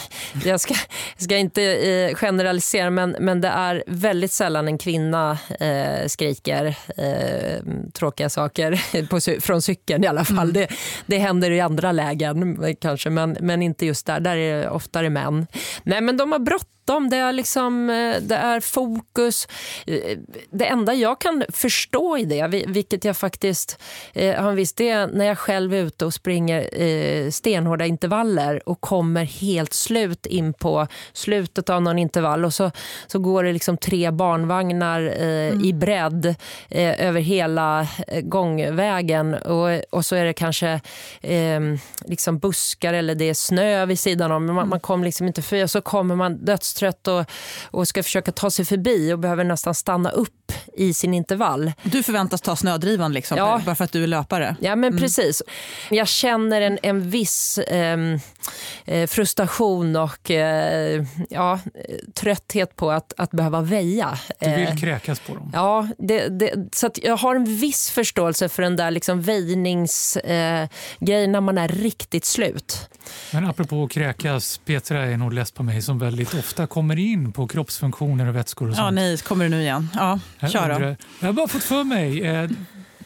jag 0.44 0.60
ska, 0.60 0.74
ska 1.16 1.36
inte 1.36 1.62
eh, 1.62 2.14
generalisera 2.14 2.90
men, 2.90 3.16
men 3.20 3.40
det 3.40 3.48
är 3.48 3.84
väldigt 3.86 4.32
sällan 4.32 4.68
en 4.68 4.78
kvinna 4.78 5.38
eh, 5.60 6.06
skriker 6.06 6.76
eh, 6.96 7.64
tråkiga 7.94 8.28
saker 8.28 9.06
på, 9.06 9.40
från 9.40 9.62
cykeln 9.62 10.04
i 10.04 10.06
alla 10.06 10.24
fall. 10.24 10.52
Det, 10.52 10.68
det 11.06 11.18
händer 11.18 11.50
i 11.50 11.60
andra 11.60 11.92
lägen 11.92 12.64
eh, 12.64 12.74
kanske 12.80 13.10
men, 13.10 13.36
men 13.40 13.62
inte 13.62 13.86
just 13.86 14.06
där. 14.06 14.20
Där 14.20 14.36
är 14.36 14.62
det 14.62 14.70
oftare 14.70 15.10
män. 15.10 15.46
Nej 15.82 16.00
men 16.00 16.16
de 16.16 16.32
har 16.32 16.38
bråttom, 16.38 16.68
det 16.98 17.16
är, 17.16 17.32
liksom, 17.32 17.90
eh, 17.90 18.16
det 18.22 18.34
är 18.34 18.60
fokus. 18.60 19.48
Eh, 19.86 20.18
Det 20.50 20.64
enda 20.66 20.94
jag 20.94 21.20
kan 21.20 21.44
förstå 21.48 22.18
i 22.18 22.24
det, 22.24 22.46
vi- 22.48 22.64
vilket 22.68 23.04
jag 23.04 23.16
faktiskt 23.16 23.80
eh, 24.12 24.42
har 24.42 24.50
en 24.50 24.56
viss, 24.56 24.72
det 24.72 24.88
är 24.88 25.06
när 25.06 25.24
jag 25.24 25.38
själv 25.38 25.74
är 25.74 25.78
ute 25.82 26.04
och 26.04 26.14
springer 26.14 27.30
stenhårda 27.30 27.86
intervaller 27.86 28.68
och 28.68 28.80
kommer 28.80 29.24
helt 29.24 29.72
slut 29.72 30.26
in 30.26 30.52
på 30.52 30.86
slutet 31.12 31.70
av 31.70 31.82
någon 31.82 31.98
intervall 31.98 32.44
och 32.44 32.54
så, 32.54 32.70
så 33.06 33.18
går 33.18 33.44
det 33.44 33.52
liksom 33.52 33.76
tre 33.76 34.10
barnvagnar 34.10 35.00
i 35.64 35.72
bredd 35.72 36.34
eh, 36.68 37.06
över 37.06 37.20
hela 37.20 37.86
gångvägen 38.22 39.34
och, 39.34 39.68
och 39.90 40.04
så 40.06 40.16
är 40.16 40.24
det 40.24 40.32
kanske 40.32 40.80
eh, 41.20 41.60
liksom 42.04 42.38
buskar 42.38 42.94
eller 42.94 43.14
det 43.14 43.24
är 43.28 43.34
snö 43.34 43.86
vid 43.86 43.98
sidan 43.98 44.32
om. 44.32 44.46
Man, 44.46 44.68
man 44.68 44.80
kommer 44.80 45.04
liksom 45.04 45.26
inte 45.26 45.42
förbi 45.42 45.64
och 45.64 45.70
så 45.70 45.80
kommer 45.80 46.16
man 46.16 46.44
dödstrött 46.80 47.08
och, 47.08 47.24
och 47.80 47.88
ska 47.88 48.02
försöka 48.02 48.32
ta 48.32 48.50
sig 48.50 48.64
förbi 48.64 49.12
och 49.12 49.18
behöver 49.18 49.44
nästan 49.44 49.74
stanna 49.74 50.10
upp 50.10 50.52
i 50.76 50.94
sin 50.94 51.14
intervall. 51.14 51.72
Du 51.82 52.02
förväntas 52.02 52.40
ta 52.40 52.56
snödrivan 52.56 53.12
liksom, 53.12 53.38
Ja. 53.38 53.60
bara 53.66 53.74
för 53.74 53.84
att 53.84 53.92
du 53.92 54.02
är 54.02 54.06
löpare. 54.06 54.56
Ja, 54.60 54.76
men 54.76 54.98
precis. 54.98 55.42
Jag 55.90 56.08
känner 56.08 56.60
en, 56.60 56.78
en 56.82 57.10
viss 57.10 57.58
ehm, 57.66 58.18
eh, 58.84 59.06
frustration 59.06 59.96
och 59.96 60.30
eh, 60.30 61.04
ja, 61.30 61.58
trötthet 62.14 62.76
på 62.76 62.90
att, 62.90 63.12
att 63.16 63.30
behöva 63.30 63.60
väja. 63.60 64.18
Du 64.38 64.50
vill 64.50 64.60
Eh, 64.68 64.76
kräkas 64.76 65.20
på 65.20 65.34
dem. 65.34 65.50
Ja, 65.54 65.88
det, 65.98 66.28
det, 66.28 66.68
så 66.72 66.86
att 66.86 66.98
jag 67.02 67.16
har 67.16 67.34
en 67.36 67.44
viss 67.44 67.90
förståelse 67.90 68.48
för 68.48 68.62
den 68.62 68.76
där 68.76 68.90
liksom 68.90 69.22
väjningsgrejen 69.22 70.70
eh, 71.00 71.28
när 71.28 71.40
man 71.40 71.58
är 71.58 71.68
riktigt 71.68 72.24
slut. 72.24 72.88
Men 73.32 73.46
apropå 73.46 73.84
att 73.84 73.90
kräkas, 73.90 74.60
Petra 74.64 75.04
är 75.06 75.16
nog 75.16 75.32
less 75.32 75.50
på 75.52 75.62
mig 75.62 75.82
som 75.82 75.98
väldigt 75.98 76.34
ofta 76.34 76.59
kommer 76.66 76.98
in 76.98 77.32
på 77.32 77.46
kroppsfunktioner 77.48 78.26
och 78.28 78.36
vätskor 78.36 78.66
och 78.68 78.72
Ja, 78.72 78.76
sånt. 78.76 78.94
nej, 78.94 79.18
kommer 79.18 79.44
du 79.44 79.48
nu 79.50 79.60
igen? 79.60 79.88
Ja, 79.94 80.20
kör 80.48 80.80
då. 80.80 80.96
Jag 81.20 81.28
har 81.28 81.32
bara 81.32 81.48
fått 81.48 81.62
för 81.64 81.84
mig, 81.84 82.26
eh, 82.26 82.50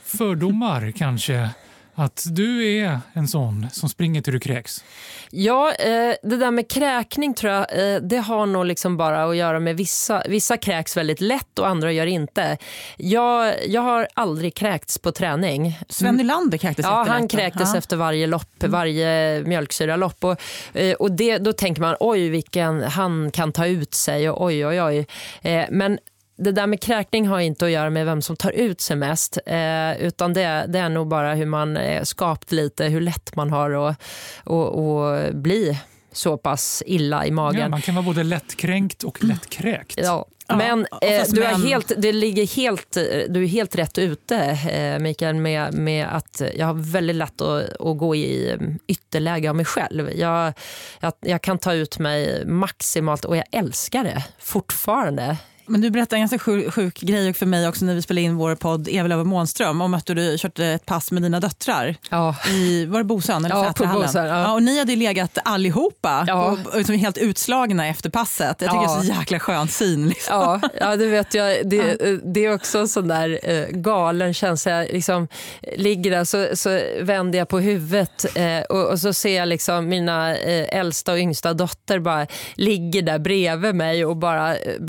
fördomar 0.05 0.91
kanske, 0.91 1.49
att 1.95 2.25
du 2.31 2.77
är 2.79 2.99
en 3.13 3.29
sån 3.29 3.67
som 3.73 3.89
springer 3.89 4.23
till 4.23 4.33
du 4.33 4.41
kräks. 4.41 4.85
Ja, 5.31 5.73
eh, 5.75 6.15
det 6.23 6.37
där 6.37 6.51
med 6.51 6.71
kräkning 6.71 7.35
tror 7.35 7.53
jag, 7.53 7.95
eh, 7.95 8.01
det 8.01 8.17
har 8.19 8.47
nog 8.47 8.67
liksom 8.67 8.97
bara 8.97 9.25
att 9.25 9.37
göra 9.37 9.61
med 9.61 9.77
vissa. 9.77 10.23
Vissa 10.29 10.57
kräks 10.57 10.97
väldigt 10.97 11.21
lätt 11.21 11.59
och 11.59 11.69
andra 11.69 11.93
gör 11.93 12.07
inte. 12.07 12.59
Jag, 12.97 13.55
jag 13.67 13.81
har 13.83 14.09
aldrig 14.15 14.55
kräkts 14.55 14.99
på 14.99 15.13
träning. 15.13 15.79
Sven 15.89 16.15
Nylander 16.15 16.59
kräktes 16.59 16.85
Ja, 16.87 16.91
han 16.91 17.23
jättelätt, 17.23 17.23
va? 17.23 17.39
kräktes 17.39 17.71
Ja. 17.73 17.79
efter 17.79 17.97
varje 17.97 18.27
lopp, 18.27 18.65
varje 18.65 19.41
mjölksyralopp. 19.47 20.25
Och, 20.25 20.41
eh, 20.77 20.95
och 20.95 21.13
det, 21.13 21.39
då 21.39 21.53
tänker 21.53 21.83
man, 21.83 21.97
oj 22.01 22.29
vilken 22.29 22.83
han 22.83 23.31
kan 23.31 23.53
ta 23.53 23.67
ut 23.67 23.95
sig 23.95 24.31
och 24.31 24.45
oj 24.45 24.67
oj 24.67 24.83
oj. 24.83 25.07
Eh, 25.43 25.65
Men 25.71 25.99
det 26.37 26.53
där 26.53 26.67
med 26.67 26.81
kräkning 26.81 27.29
har 27.29 27.41
inte 27.41 27.65
att 27.65 27.71
göra 27.71 27.91
med 27.91 28.07
vem 28.07 28.23
som 28.23 28.37
tar 28.37 28.51
ut 28.51 28.81
sig 28.81 28.97
mest. 28.97 29.39
Eh, 29.47 29.97
utan 30.03 30.33
det, 30.33 30.65
det 30.69 30.79
är 30.79 30.89
nog 30.89 31.09
bara 31.09 31.35
hur 31.35 31.47
man 31.47 31.77
är 31.77 32.05
skapt 32.05 32.53
lite, 32.53 32.85
hur 32.85 33.01
lätt 33.01 33.37
man 33.37 33.51
har 33.51 33.89
att 33.89 34.03
och, 34.45 34.69
och 34.79 35.35
bli 35.35 35.79
så 36.13 36.37
pass 36.37 36.83
illa 36.87 37.27
i 37.27 37.31
magen. 37.31 37.61
Ja, 37.61 37.69
man 37.69 37.83
kan 37.83 37.95
vara 37.95 38.05
både 38.05 38.23
lättkränkt 38.23 39.03
och 39.03 39.25
lättkräkt. 39.25 40.01
Ja. 40.03 40.27
Men 40.49 40.87
eh, 41.03 41.25
du, 41.29 41.45
är 41.45 41.67
helt, 41.67 41.93
det 41.97 42.13
ligger 42.13 42.47
helt, 42.47 42.97
eh, 42.97 43.03
du 43.29 43.43
är 43.43 43.47
helt 43.47 43.77
rätt 43.77 43.99
ute, 43.99 44.37
eh, 44.71 44.99
Mikael, 44.99 45.35
med, 45.35 45.75
med 45.75 46.07
att 46.17 46.43
jag 46.57 46.67
har 46.67 46.75
väldigt 46.93 47.17
lätt 47.17 47.41
att, 47.41 47.81
att 47.81 47.99
gå 47.99 48.15
i 48.15 48.51
eh, 48.51 48.59
ytterläge 48.87 49.51
av 49.51 49.57
mig 49.57 49.65
själv. 49.65 50.11
Jag, 50.15 50.53
jag, 51.01 51.13
jag 51.21 51.43
kan 51.43 51.59
ta 51.59 51.73
ut 51.73 51.99
mig 51.99 52.47
maximalt 52.47 53.25
och 53.25 53.37
jag 53.37 53.45
älskar 53.53 54.05
det 54.05 54.25
fortfarande. 54.39 55.37
Men 55.67 55.81
du 55.81 55.91
berättade 55.91 56.17
en 56.17 56.21
ganska 56.21 56.39
sjuk, 56.39 56.75
sjuk 56.75 57.01
grej 57.01 57.33
för 57.33 57.47
mig 57.47 57.69
också 57.69 57.85
när 57.85 57.95
vi 57.95 58.03
spelade 58.03 58.25
in 58.25 58.37
vår 58.37 58.55
podd 58.55 58.89
Evelöv 58.91 59.21
och 59.21 59.27
Månström 59.27 59.81
om 59.81 59.95
att 59.95 60.07
du 60.07 60.39
körde 60.39 60.67
ett 60.67 60.87
pass 60.87 61.11
med 61.13 61.23
dina 61.23 61.41
döttrar. 61.41 61.97
Ja. 62.11 62.37
I, 62.51 62.87
var 62.87 62.99
det 62.99 63.05
Bosön 63.05 63.45
eller 63.45 63.57
Ja, 63.57 63.73
på? 63.77 63.87
Bosön, 63.87 64.27
ja. 64.27 64.53
och 64.53 64.63
ni 64.63 64.79
hade 64.79 64.97
legat 64.97 65.39
allihopa 65.45 66.25
Ja. 66.27 66.45
och, 66.45 66.77
liksom 66.79 66.95
helt 66.95 67.19
utslagna 67.19 67.87
efter 67.87 68.11
passet. 68.11 68.57
Jag 68.61 68.71
tycker 68.71 68.75
Ja. 68.85 68.95
det 69.01 69.07
är 69.09 69.13
så 69.15 69.21
jäkla 69.21 69.41
skön 69.41 69.69
syn. 69.69 70.09
Liksom. 70.09 70.35
Ja, 70.35 70.61
ja, 70.81 70.97
det 70.97 71.07
vet 71.07 71.35
jag. 71.35 71.69
Det, 71.71 71.99
det 72.35 72.45
är 72.45 72.55
också 72.55 72.79
en 72.79 72.89
sån 72.89 73.09
där 73.09 73.41
eh, 73.43 73.67
galen 73.71 74.35
känsla. 74.35 74.73
Jag 74.73 74.93
liksom 74.93 75.29
ligger 75.77 76.11
där 76.11 76.25
så, 76.25 76.57
så 76.57 76.81
vänder 77.01 77.39
jag 77.39 77.49
på 77.49 77.59
huvudet 77.59 78.37
eh, 78.37 78.61
och, 78.69 78.91
och 78.91 78.99
så 79.01 79.13
ser 79.13 79.37
jag 79.37 79.49
liksom 79.49 79.89
mina 79.89 80.37
eh, 80.37 80.79
äldsta 80.79 81.13
och 81.13 81.19
yngsta 81.19 81.55
dotter 81.55 81.99
bara 81.99 82.27
ligger 82.55 83.03
där 83.03 83.19
bredvid 83.19 83.75
mig 83.75 84.05
och 84.05 84.17
bara 84.17 84.57
eh, 84.57 84.81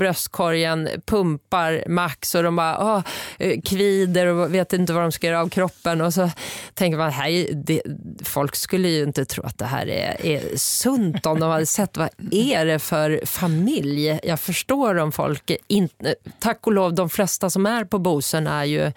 bröstkorgen 0.66 1.02
pumpar 1.06 1.84
max 1.88 2.34
och 2.34 2.42
de 2.42 2.56
bara 2.56 2.78
ah, 2.78 3.02
eh, 3.38 3.60
kvider 3.60 4.26
och 4.26 4.54
vet 4.54 4.72
inte 4.72 4.92
vad 4.92 5.02
de 5.02 5.12
ska 5.12 5.26
göra 5.26 5.40
av 5.40 5.48
kroppen. 5.48 6.00
Och 6.00 6.14
så 6.14 6.30
tänker 6.74 6.98
man, 6.98 7.10
här, 7.10 7.48
det, 7.54 7.82
folk 8.24 8.56
skulle 8.56 8.88
ju 8.88 9.02
inte 9.02 9.24
tro 9.24 9.44
att 9.44 9.58
det 9.58 9.64
här 9.64 9.88
är, 9.88 10.26
är 10.26 10.56
sunt 10.56 11.26
om 11.26 11.40
de 11.40 11.50
hade 11.50 11.66
sett 11.66 11.96
vad 11.96 12.08
är 12.30 12.66
det 12.66 12.78
för 12.78 13.20
familj. 13.26 14.20
Jag 14.22 14.40
förstår 14.40 14.98
om 14.98 15.12
folk, 15.12 15.50
inte, 15.68 16.14
tack 16.38 16.66
och 16.66 16.72
lov 16.72 16.94
de 16.94 17.10
flesta 17.10 17.50
som 17.50 17.66
är 17.66 17.84
på 17.84 17.98
Bosön 17.98 18.46
är 18.46 18.64
ju 18.64 18.92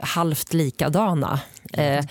halvt 0.00 0.52
likadana. 0.54 1.40
Eh, 1.72 2.04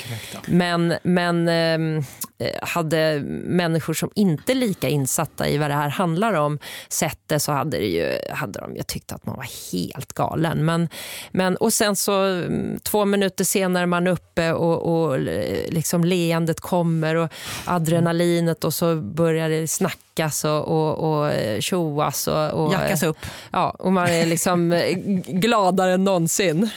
men 0.45 0.93
men 1.03 1.47
eh, 1.47 2.03
Eh, 2.39 2.67
hade 2.67 3.21
människor 3.43 3.93
som 3.93 4.09
inte 4.15 4.53
är 4.53 4.55
lika 4.55 4.89
insatta 4.89 5.49
i 5.49 5.57
vad 5.57 5.69
det 5.69 5.73
här 5.73 5.89
handlar 5.89 6.33
om 6.33 6.59
sett 6.89 7.19
det 7.25 7.39
så 7.39 7.51
hade, 7.51 7.77
det 7.77 7.85
ju, 7.85 8.19
hade 8.31 8.59
de 8.59 8.75
ju 8.75 8.83
tyckt 8.83 9.11
att 9.11 9.25
man 9.25 9.35
var 9.35 9.71
helt 9.71 10.13
galen. 10.13 10.65
Men, 10.65 10.89
men, 11.31 11.55
och 11.57 11.73
sen 11.73 11.95
så 11.95 12.23
mm, 12.23 12.79
två 12.79 13.05
minuter 13.05 13.43
senare 13.43 13.83
är 13.83 13.87
man 13.87 14.07
uppe 14.07 14.53
och, 14.53 15.05
och 15.05 15.15
eh, 15.15 15.69
liksom 15.69 16.03
leendet 16.03 16.59
kommer 16.59 17.15
och 17.15 17.31
adrenalinet 17.65 18.63
och 18.63 18.73
så 18.73 18.95
börjar 18.95 19.49
det 19.49 19.67
snacka 19.67 20.06
slickas 20.17 20.43
och, 20.43 20.67
och, 20.67 21.19
och 21.19 21.31
eh, 21.31 21.59
tjoas. 21.59 22.27
Och, 22.27 22.49
och, 22.49 22.73
Jackas 22.73 23.03
upp. 23.03 23.17
Ja, 23.51 23.69
och 23.69 23.93
man 23.93 24.07
är 24.07 24.25
liksom 24.25 24.71
eh, 24.71 24.97
gladare 25.25 25.93
än 25.93 26.03
någonsin. 26.03 26.69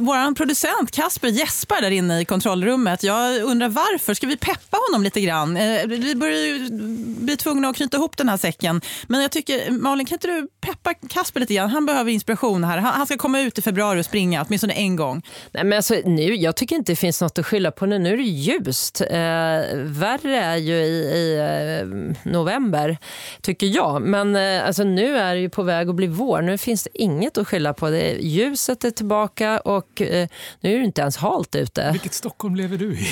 Vår 0.00 0.34
producent 0.34 0.90
Kasper 0.90 1.28
gäspar 1.28 1.80
där 1.80 1.90
inne 1.90 2.20
i 2.20 2.24
kontrollrummet. 2.24 3.02
Jag 3.02 3.42
undrar 3.42 3.68
varför. 3.68 4.14
Ska 4.14 4.26
vi 4.26 4.36
peppa 4.36 4.78
honom 4.88 5.02
lite 5.02 5.20
grann? 5.20 5.56
Eh, 5.56 5.86
Vi 5.86 6.14
börjar 6.14 6.38
ju 6.38 6.68
bli 7.20 7.36
tvungna 7.36 7.68
att 7.68 7.76
knyta 7.76 7.96
ihop 7.96 8.16
den 8.16 8.28
här 8.28 8.36
säcken. 8.36 8.80
Men 9.06 9.22
jag 9.22 9.30
tycker, 9.30 9.70
Malin, 9.70 10.06
kan 10.06 10.16
inte 10.16 10.26
du 10.26 10.48
peppa 10.60 10.94
Kasper 10.94 11.40
lite 11.40 11.54
grann? 11.54 11.70
Han 11.70 11.86
behöver 11.86 12.10
inspiration 12.10 12.64
här. 12.64 12.78
Han 12.78 13.06
ska 13.06 13.16
komma 13.16 13.40
ut 13.40 13.58
i 13.58 13.62
februari 13.62 14.00
och 14.00 14.04
springa, 14.04 14.44
åtminstone 14.46 14.72
en 14.72 14.96
gång. 14.96 15.22
Nej, 15.52 15.64
men 15.64 15.76
alltså, 15.76 15.94
nu, 16.04 16.34
jag 16.34 16.56
tycker 16.56 16.76
inte 16.76 16.92
det 16.92 16.96
finns 16.96 17.20
något 17.20 17.38
att 17.38 17.46
skylla 17.46 17.70
på 17.70 17.86
nu. 17.86 17.98
Nu 17.98 18.12
är 18.12 18.16
det 18.16 18.22
ljust. 18.22 19.00
Eh, 19.00 19.08
värre 19.76 20.36
är 20.36 20.56
ju 20.56 20.74
i, 20.74 20.98
i 21.16 21.38
eh, 22.24 22.32
november, 22.82 22.98
tycker 23.40 23.66
jag. 23.66 24.02
Men 24.02 24.36
eh, 24.36 24.66
alltså, 24.66 24.84
nu 24.84 25.18
är 25.18 25.34
det 25.34 25.40
ju 25.40 25.48
på 25.48 25.62
väg 25.62 25.88
att 25.88 25.94
bli 25.94 26.06
vår. 26.06 26.42
Nu 26.42 26.58
finns 26.58 26.84
det 26.84 27.02
inget 27.02 27.38
att 27.38 27.48
skylla 27.48 27.74
på. 27.74 27.90
Det 27.90 28.10
ljuset 28.20 28.84
är 28.84 28.90
tillbaka 28.90 29.60
och 29.60 30.02
eh, 30.02 30.28
nu 30.60 30.74
är 30.74 30.78
det 30.78 30.84
inte 30.84 31.00
ens 31.00 31.16
halt 31.16 31.54
ute. 31.54 31.90
Vilket 31.92 32.14
Stockholm 32.14 32.56
lever 32.56 32.78
du 32.78 32.94
i? 32.94 33.06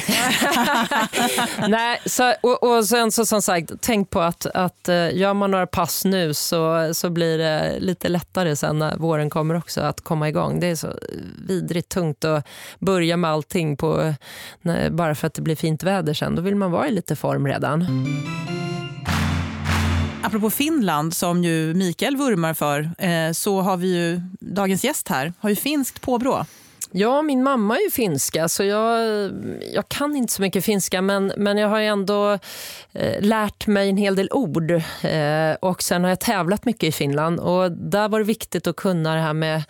Nej, 1.68 2.00
så, 2.06 2.35
och, 2.42 2.62
och 2.62 2.85
sen 2.85 3.12
så 3.12 3.26
som 3.26 3.42
sagt, 3.42 3.72
tänk 3.80 4.11
på 4.11 4.20
att, 4.20 4.46
att 4.46 4.88
eh, 4.88 5.16
gör 5.16 5.35
man 5.35 5.50
några 5.50 5.66
pass 5.66 6.04
nu 6.04 6.35
så, 6.35 6.90
så 6.94 7.11
blir 7.11 7.38
det 7.38 7.76
lite 7.80 8.09
lättare 8.09 8.56
sen 8.56 8.78
när 8.78 8.96
våren 8.96 9.30
kommer 9.30 9.56
också 9.56 9.80
att 9.80 10.00
komma 10.00 10.28
igång. 10.28 10.61
Det 10.61 10.66
är 10.66 10.76
så 10.76 10.88
vidrigt 11.48 11.88
tungt 11.88 12.24
att 12.24 12.46
börja 12.78 13.16
med 13.16 13.30
allting 13.30 13.76
på, 13.76 14.14
bara 14.90 15.14
för 15.14 15.26
att 15.26 15.35
det 15.35 15.42
blir 15.42 15.56
fint 15.56 15.83
väder 15.83 16.14
sen. 16.14 16.35
Då 16.35 16.42
vill 16.42 16.56
man 16.56 16.70
vara 16.70 16.88
i 16.88 16.92
lite 16.92 17.16
form 17.16 17.46
redan. 17.46 17.87
Apropå 20.22 20.50
Finland, 20.50 21.16
som 21.16 21.44
ju 21.44 21.74
Mikael 21.74 22.16
vurmar 22.16 22.54
för, 22.54 22.90
eh, 22.98 23.33
så 23.33 23.61
har 23.61 23.76
vi 23.76 23.96
ju 23.96 24.20
dagens 24.40 24.85
gäst 24.85 25.09
här, 25.09 25.33
har 25.38 25.50
ju 25.50 25.56
finskt 25.56 26.00
påbrå. 26.00 26.44
Ja, 26.92 27.22
min 27.22 27.42
mamma 27.42 27.76
är 27.76 27.85
ju 27.85 27.90
finska, 27.90 28.48
så 28.48 28.64
jag, 28.64 29.00
jag 29.74 29.88
kan 29.88 30.16
inte 30.16 30.33
så 30.33 30.42
mycket 30.42 30.64
finska 30.64 31.02
men, 31.02 31.33
men 31.37 31.59
jag 31.59 31.68
har 31.68 31.80
ju 31.80 31.87
ändå 31.87 32.38
eh, 32.92 33.22
lärt 33.22 33.66
mig 33.66 33.88
en 33.88 33.96
hel 33.96 34.14
del 34.14 34.28
ord. 34.33 34.70
Eh, 35.02 35.52
och 35.61 35.83
Sen 35.83 36.02
har 36.02 36.09
jag 36.09 36.20
tävlat 36.20 36.64
mycket 36.64 36.83
i 36.83 36.92
Finland 36.92 37.40
och 37.40 37.72
där 37.72 38.09
var 38.09 38.18
det 38.18 38.24
viktigt 38.24 38.66
att 38.66 38.76
kunna 38.76 39.14
det 39.14 39.20
här 39.20 39.33
med 39.33 39.62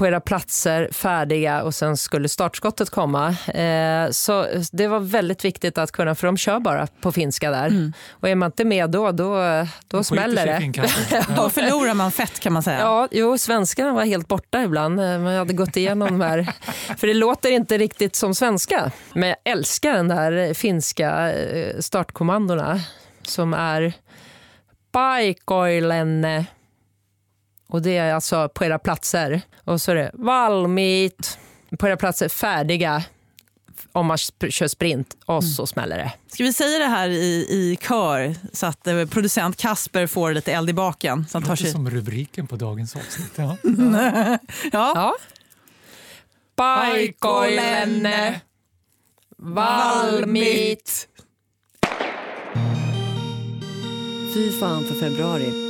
på 0.00 0.06
era 0.06 0.20
platser, 0.20 0.88
färdiga 0.92 1.62
och 1.62 1.74
sen 1.74 1.96
skulle 1.96 2.28
startskottet 2.28 2.90
komma. 2.90 3.28
Eh, 3.54 4.10
så 4.10 4.46
det 4.72 4.88
var 4.88 5.00
väldigt 5.00 5.44
viktigt 5.44 5.78
att 5.78 5.92
kunna, 5.92 6.14
för 6.14 6.26
de 6.26 6.36
kör 6.36 6.60
bara 6.60 6.86
på 6.86 7.12
finska 7.12 7.50
där. 7.50 7.66
Mm. 7.66 7.92
Och 8.10 8.28
är 8.28 8.34
man 8.34 8.46
inte 8.46 8.64
med 8.64 8.90
då, 8.90 9.12
då, 9.12 9.42
då 9.88 10.04
smäller 10.04 10.46
det. 10.46 10.72
Då 11.36 11.50
förlorar 11.50 11.94
man 11.94 12.12
fett 12.12 12.40
kan 12.40 12.52
man 12.52 12.62
säga. 12.62 12.78
Ja, 12.78 13.08
jo, 13.10 13.38
svenskarna 13.38 13.92
var 13.92 14.04
helt 14.04 14.28
borta 14.28 14.62
ibland. 14.62 15.00
Eh, 15.00 15.18
Man 15.18 15.34
hade 15.34 15.52
gått 15.52 15.76
igenom 15.76 16.08
de 16.18 16.20
här. 16.20 16.52
För 16.96 17.06
det 17.06 17.14
låter 17.14 17.50
inte 17.50 17.78
riktigt 17.78 18.16
som 18.16 18.34
svenska. 18.34 18.90
Men 19.12 19.28
jag 19.28 19.36
älskar 19.44 19.92
den 19.92 20.08
där 20.08 20.54
finska 20.54 21.32
eh, 21.32 21.78
startkommandona 21.80 22.80
som 23.22 23.54
är 23.54 23.92
paikoilenne. 24.92 26.46
Och 27.70 27.82
det 27.82 27.96
är 27.96 28.14
alltså 28.14 28.48
på 28.48 28.64
era 28.64 28.78
platser. 28.78 29.42
Och 29.64 29.80
så 29.80 29.90
är 29.90 29.94
det 29.94 30.10
valmiit. 30.14 31.38
På 31.78 31.88
era 31.88 31.96
platser 31.96 32.28
färdiga 32.28 33.04
om 33.92 34.06
man 34.06 34.18
kör 34.18 34.68
sprint 34.68 35.16
och 35.24 35.44
så 35.44 35.66
smäller 35.66 35.98
det. 35.98 36.12
Ska 36.28 36.44
vi 36.44 36.52
säga 36.52 36.78
det 36.78 36.84
här 36.84 37.08
i, 37.08 37.46
i 37.50 37.78
kör 37.88 38.34
så 38.52 38.66
att 38.66 38.86
eh, 38.86 39.04
producent 39.06 39.56
Kasper 39.56 40.06
får 40.06 40.32
lite 40.32 40.52
eld 40.52 40.70
i 40.70 40.72
baken? 40.72 41.26
Så 41.28 41.36
han 41.36 41.42
Det 41.42 41.46
tar 41.46 41.52
låter 41.52 41.64
sig... 41.64 41.72
som 41.72 41.90
rubriken 41.90 42.46
på 42.46 42.56
dagens 42.56 42.96
avsnitt. 42.96 43.32
Ja. 43.36 43.56
ja. 44.72 44.92
ja. 44.94 45.14
Paikoilenne. 46.56 48.40
Valmiit. 49.36 51.08
Fy 54.34 54.52
fan 54.60 54.84
för 54.84 54.94
februari 54.94 55.69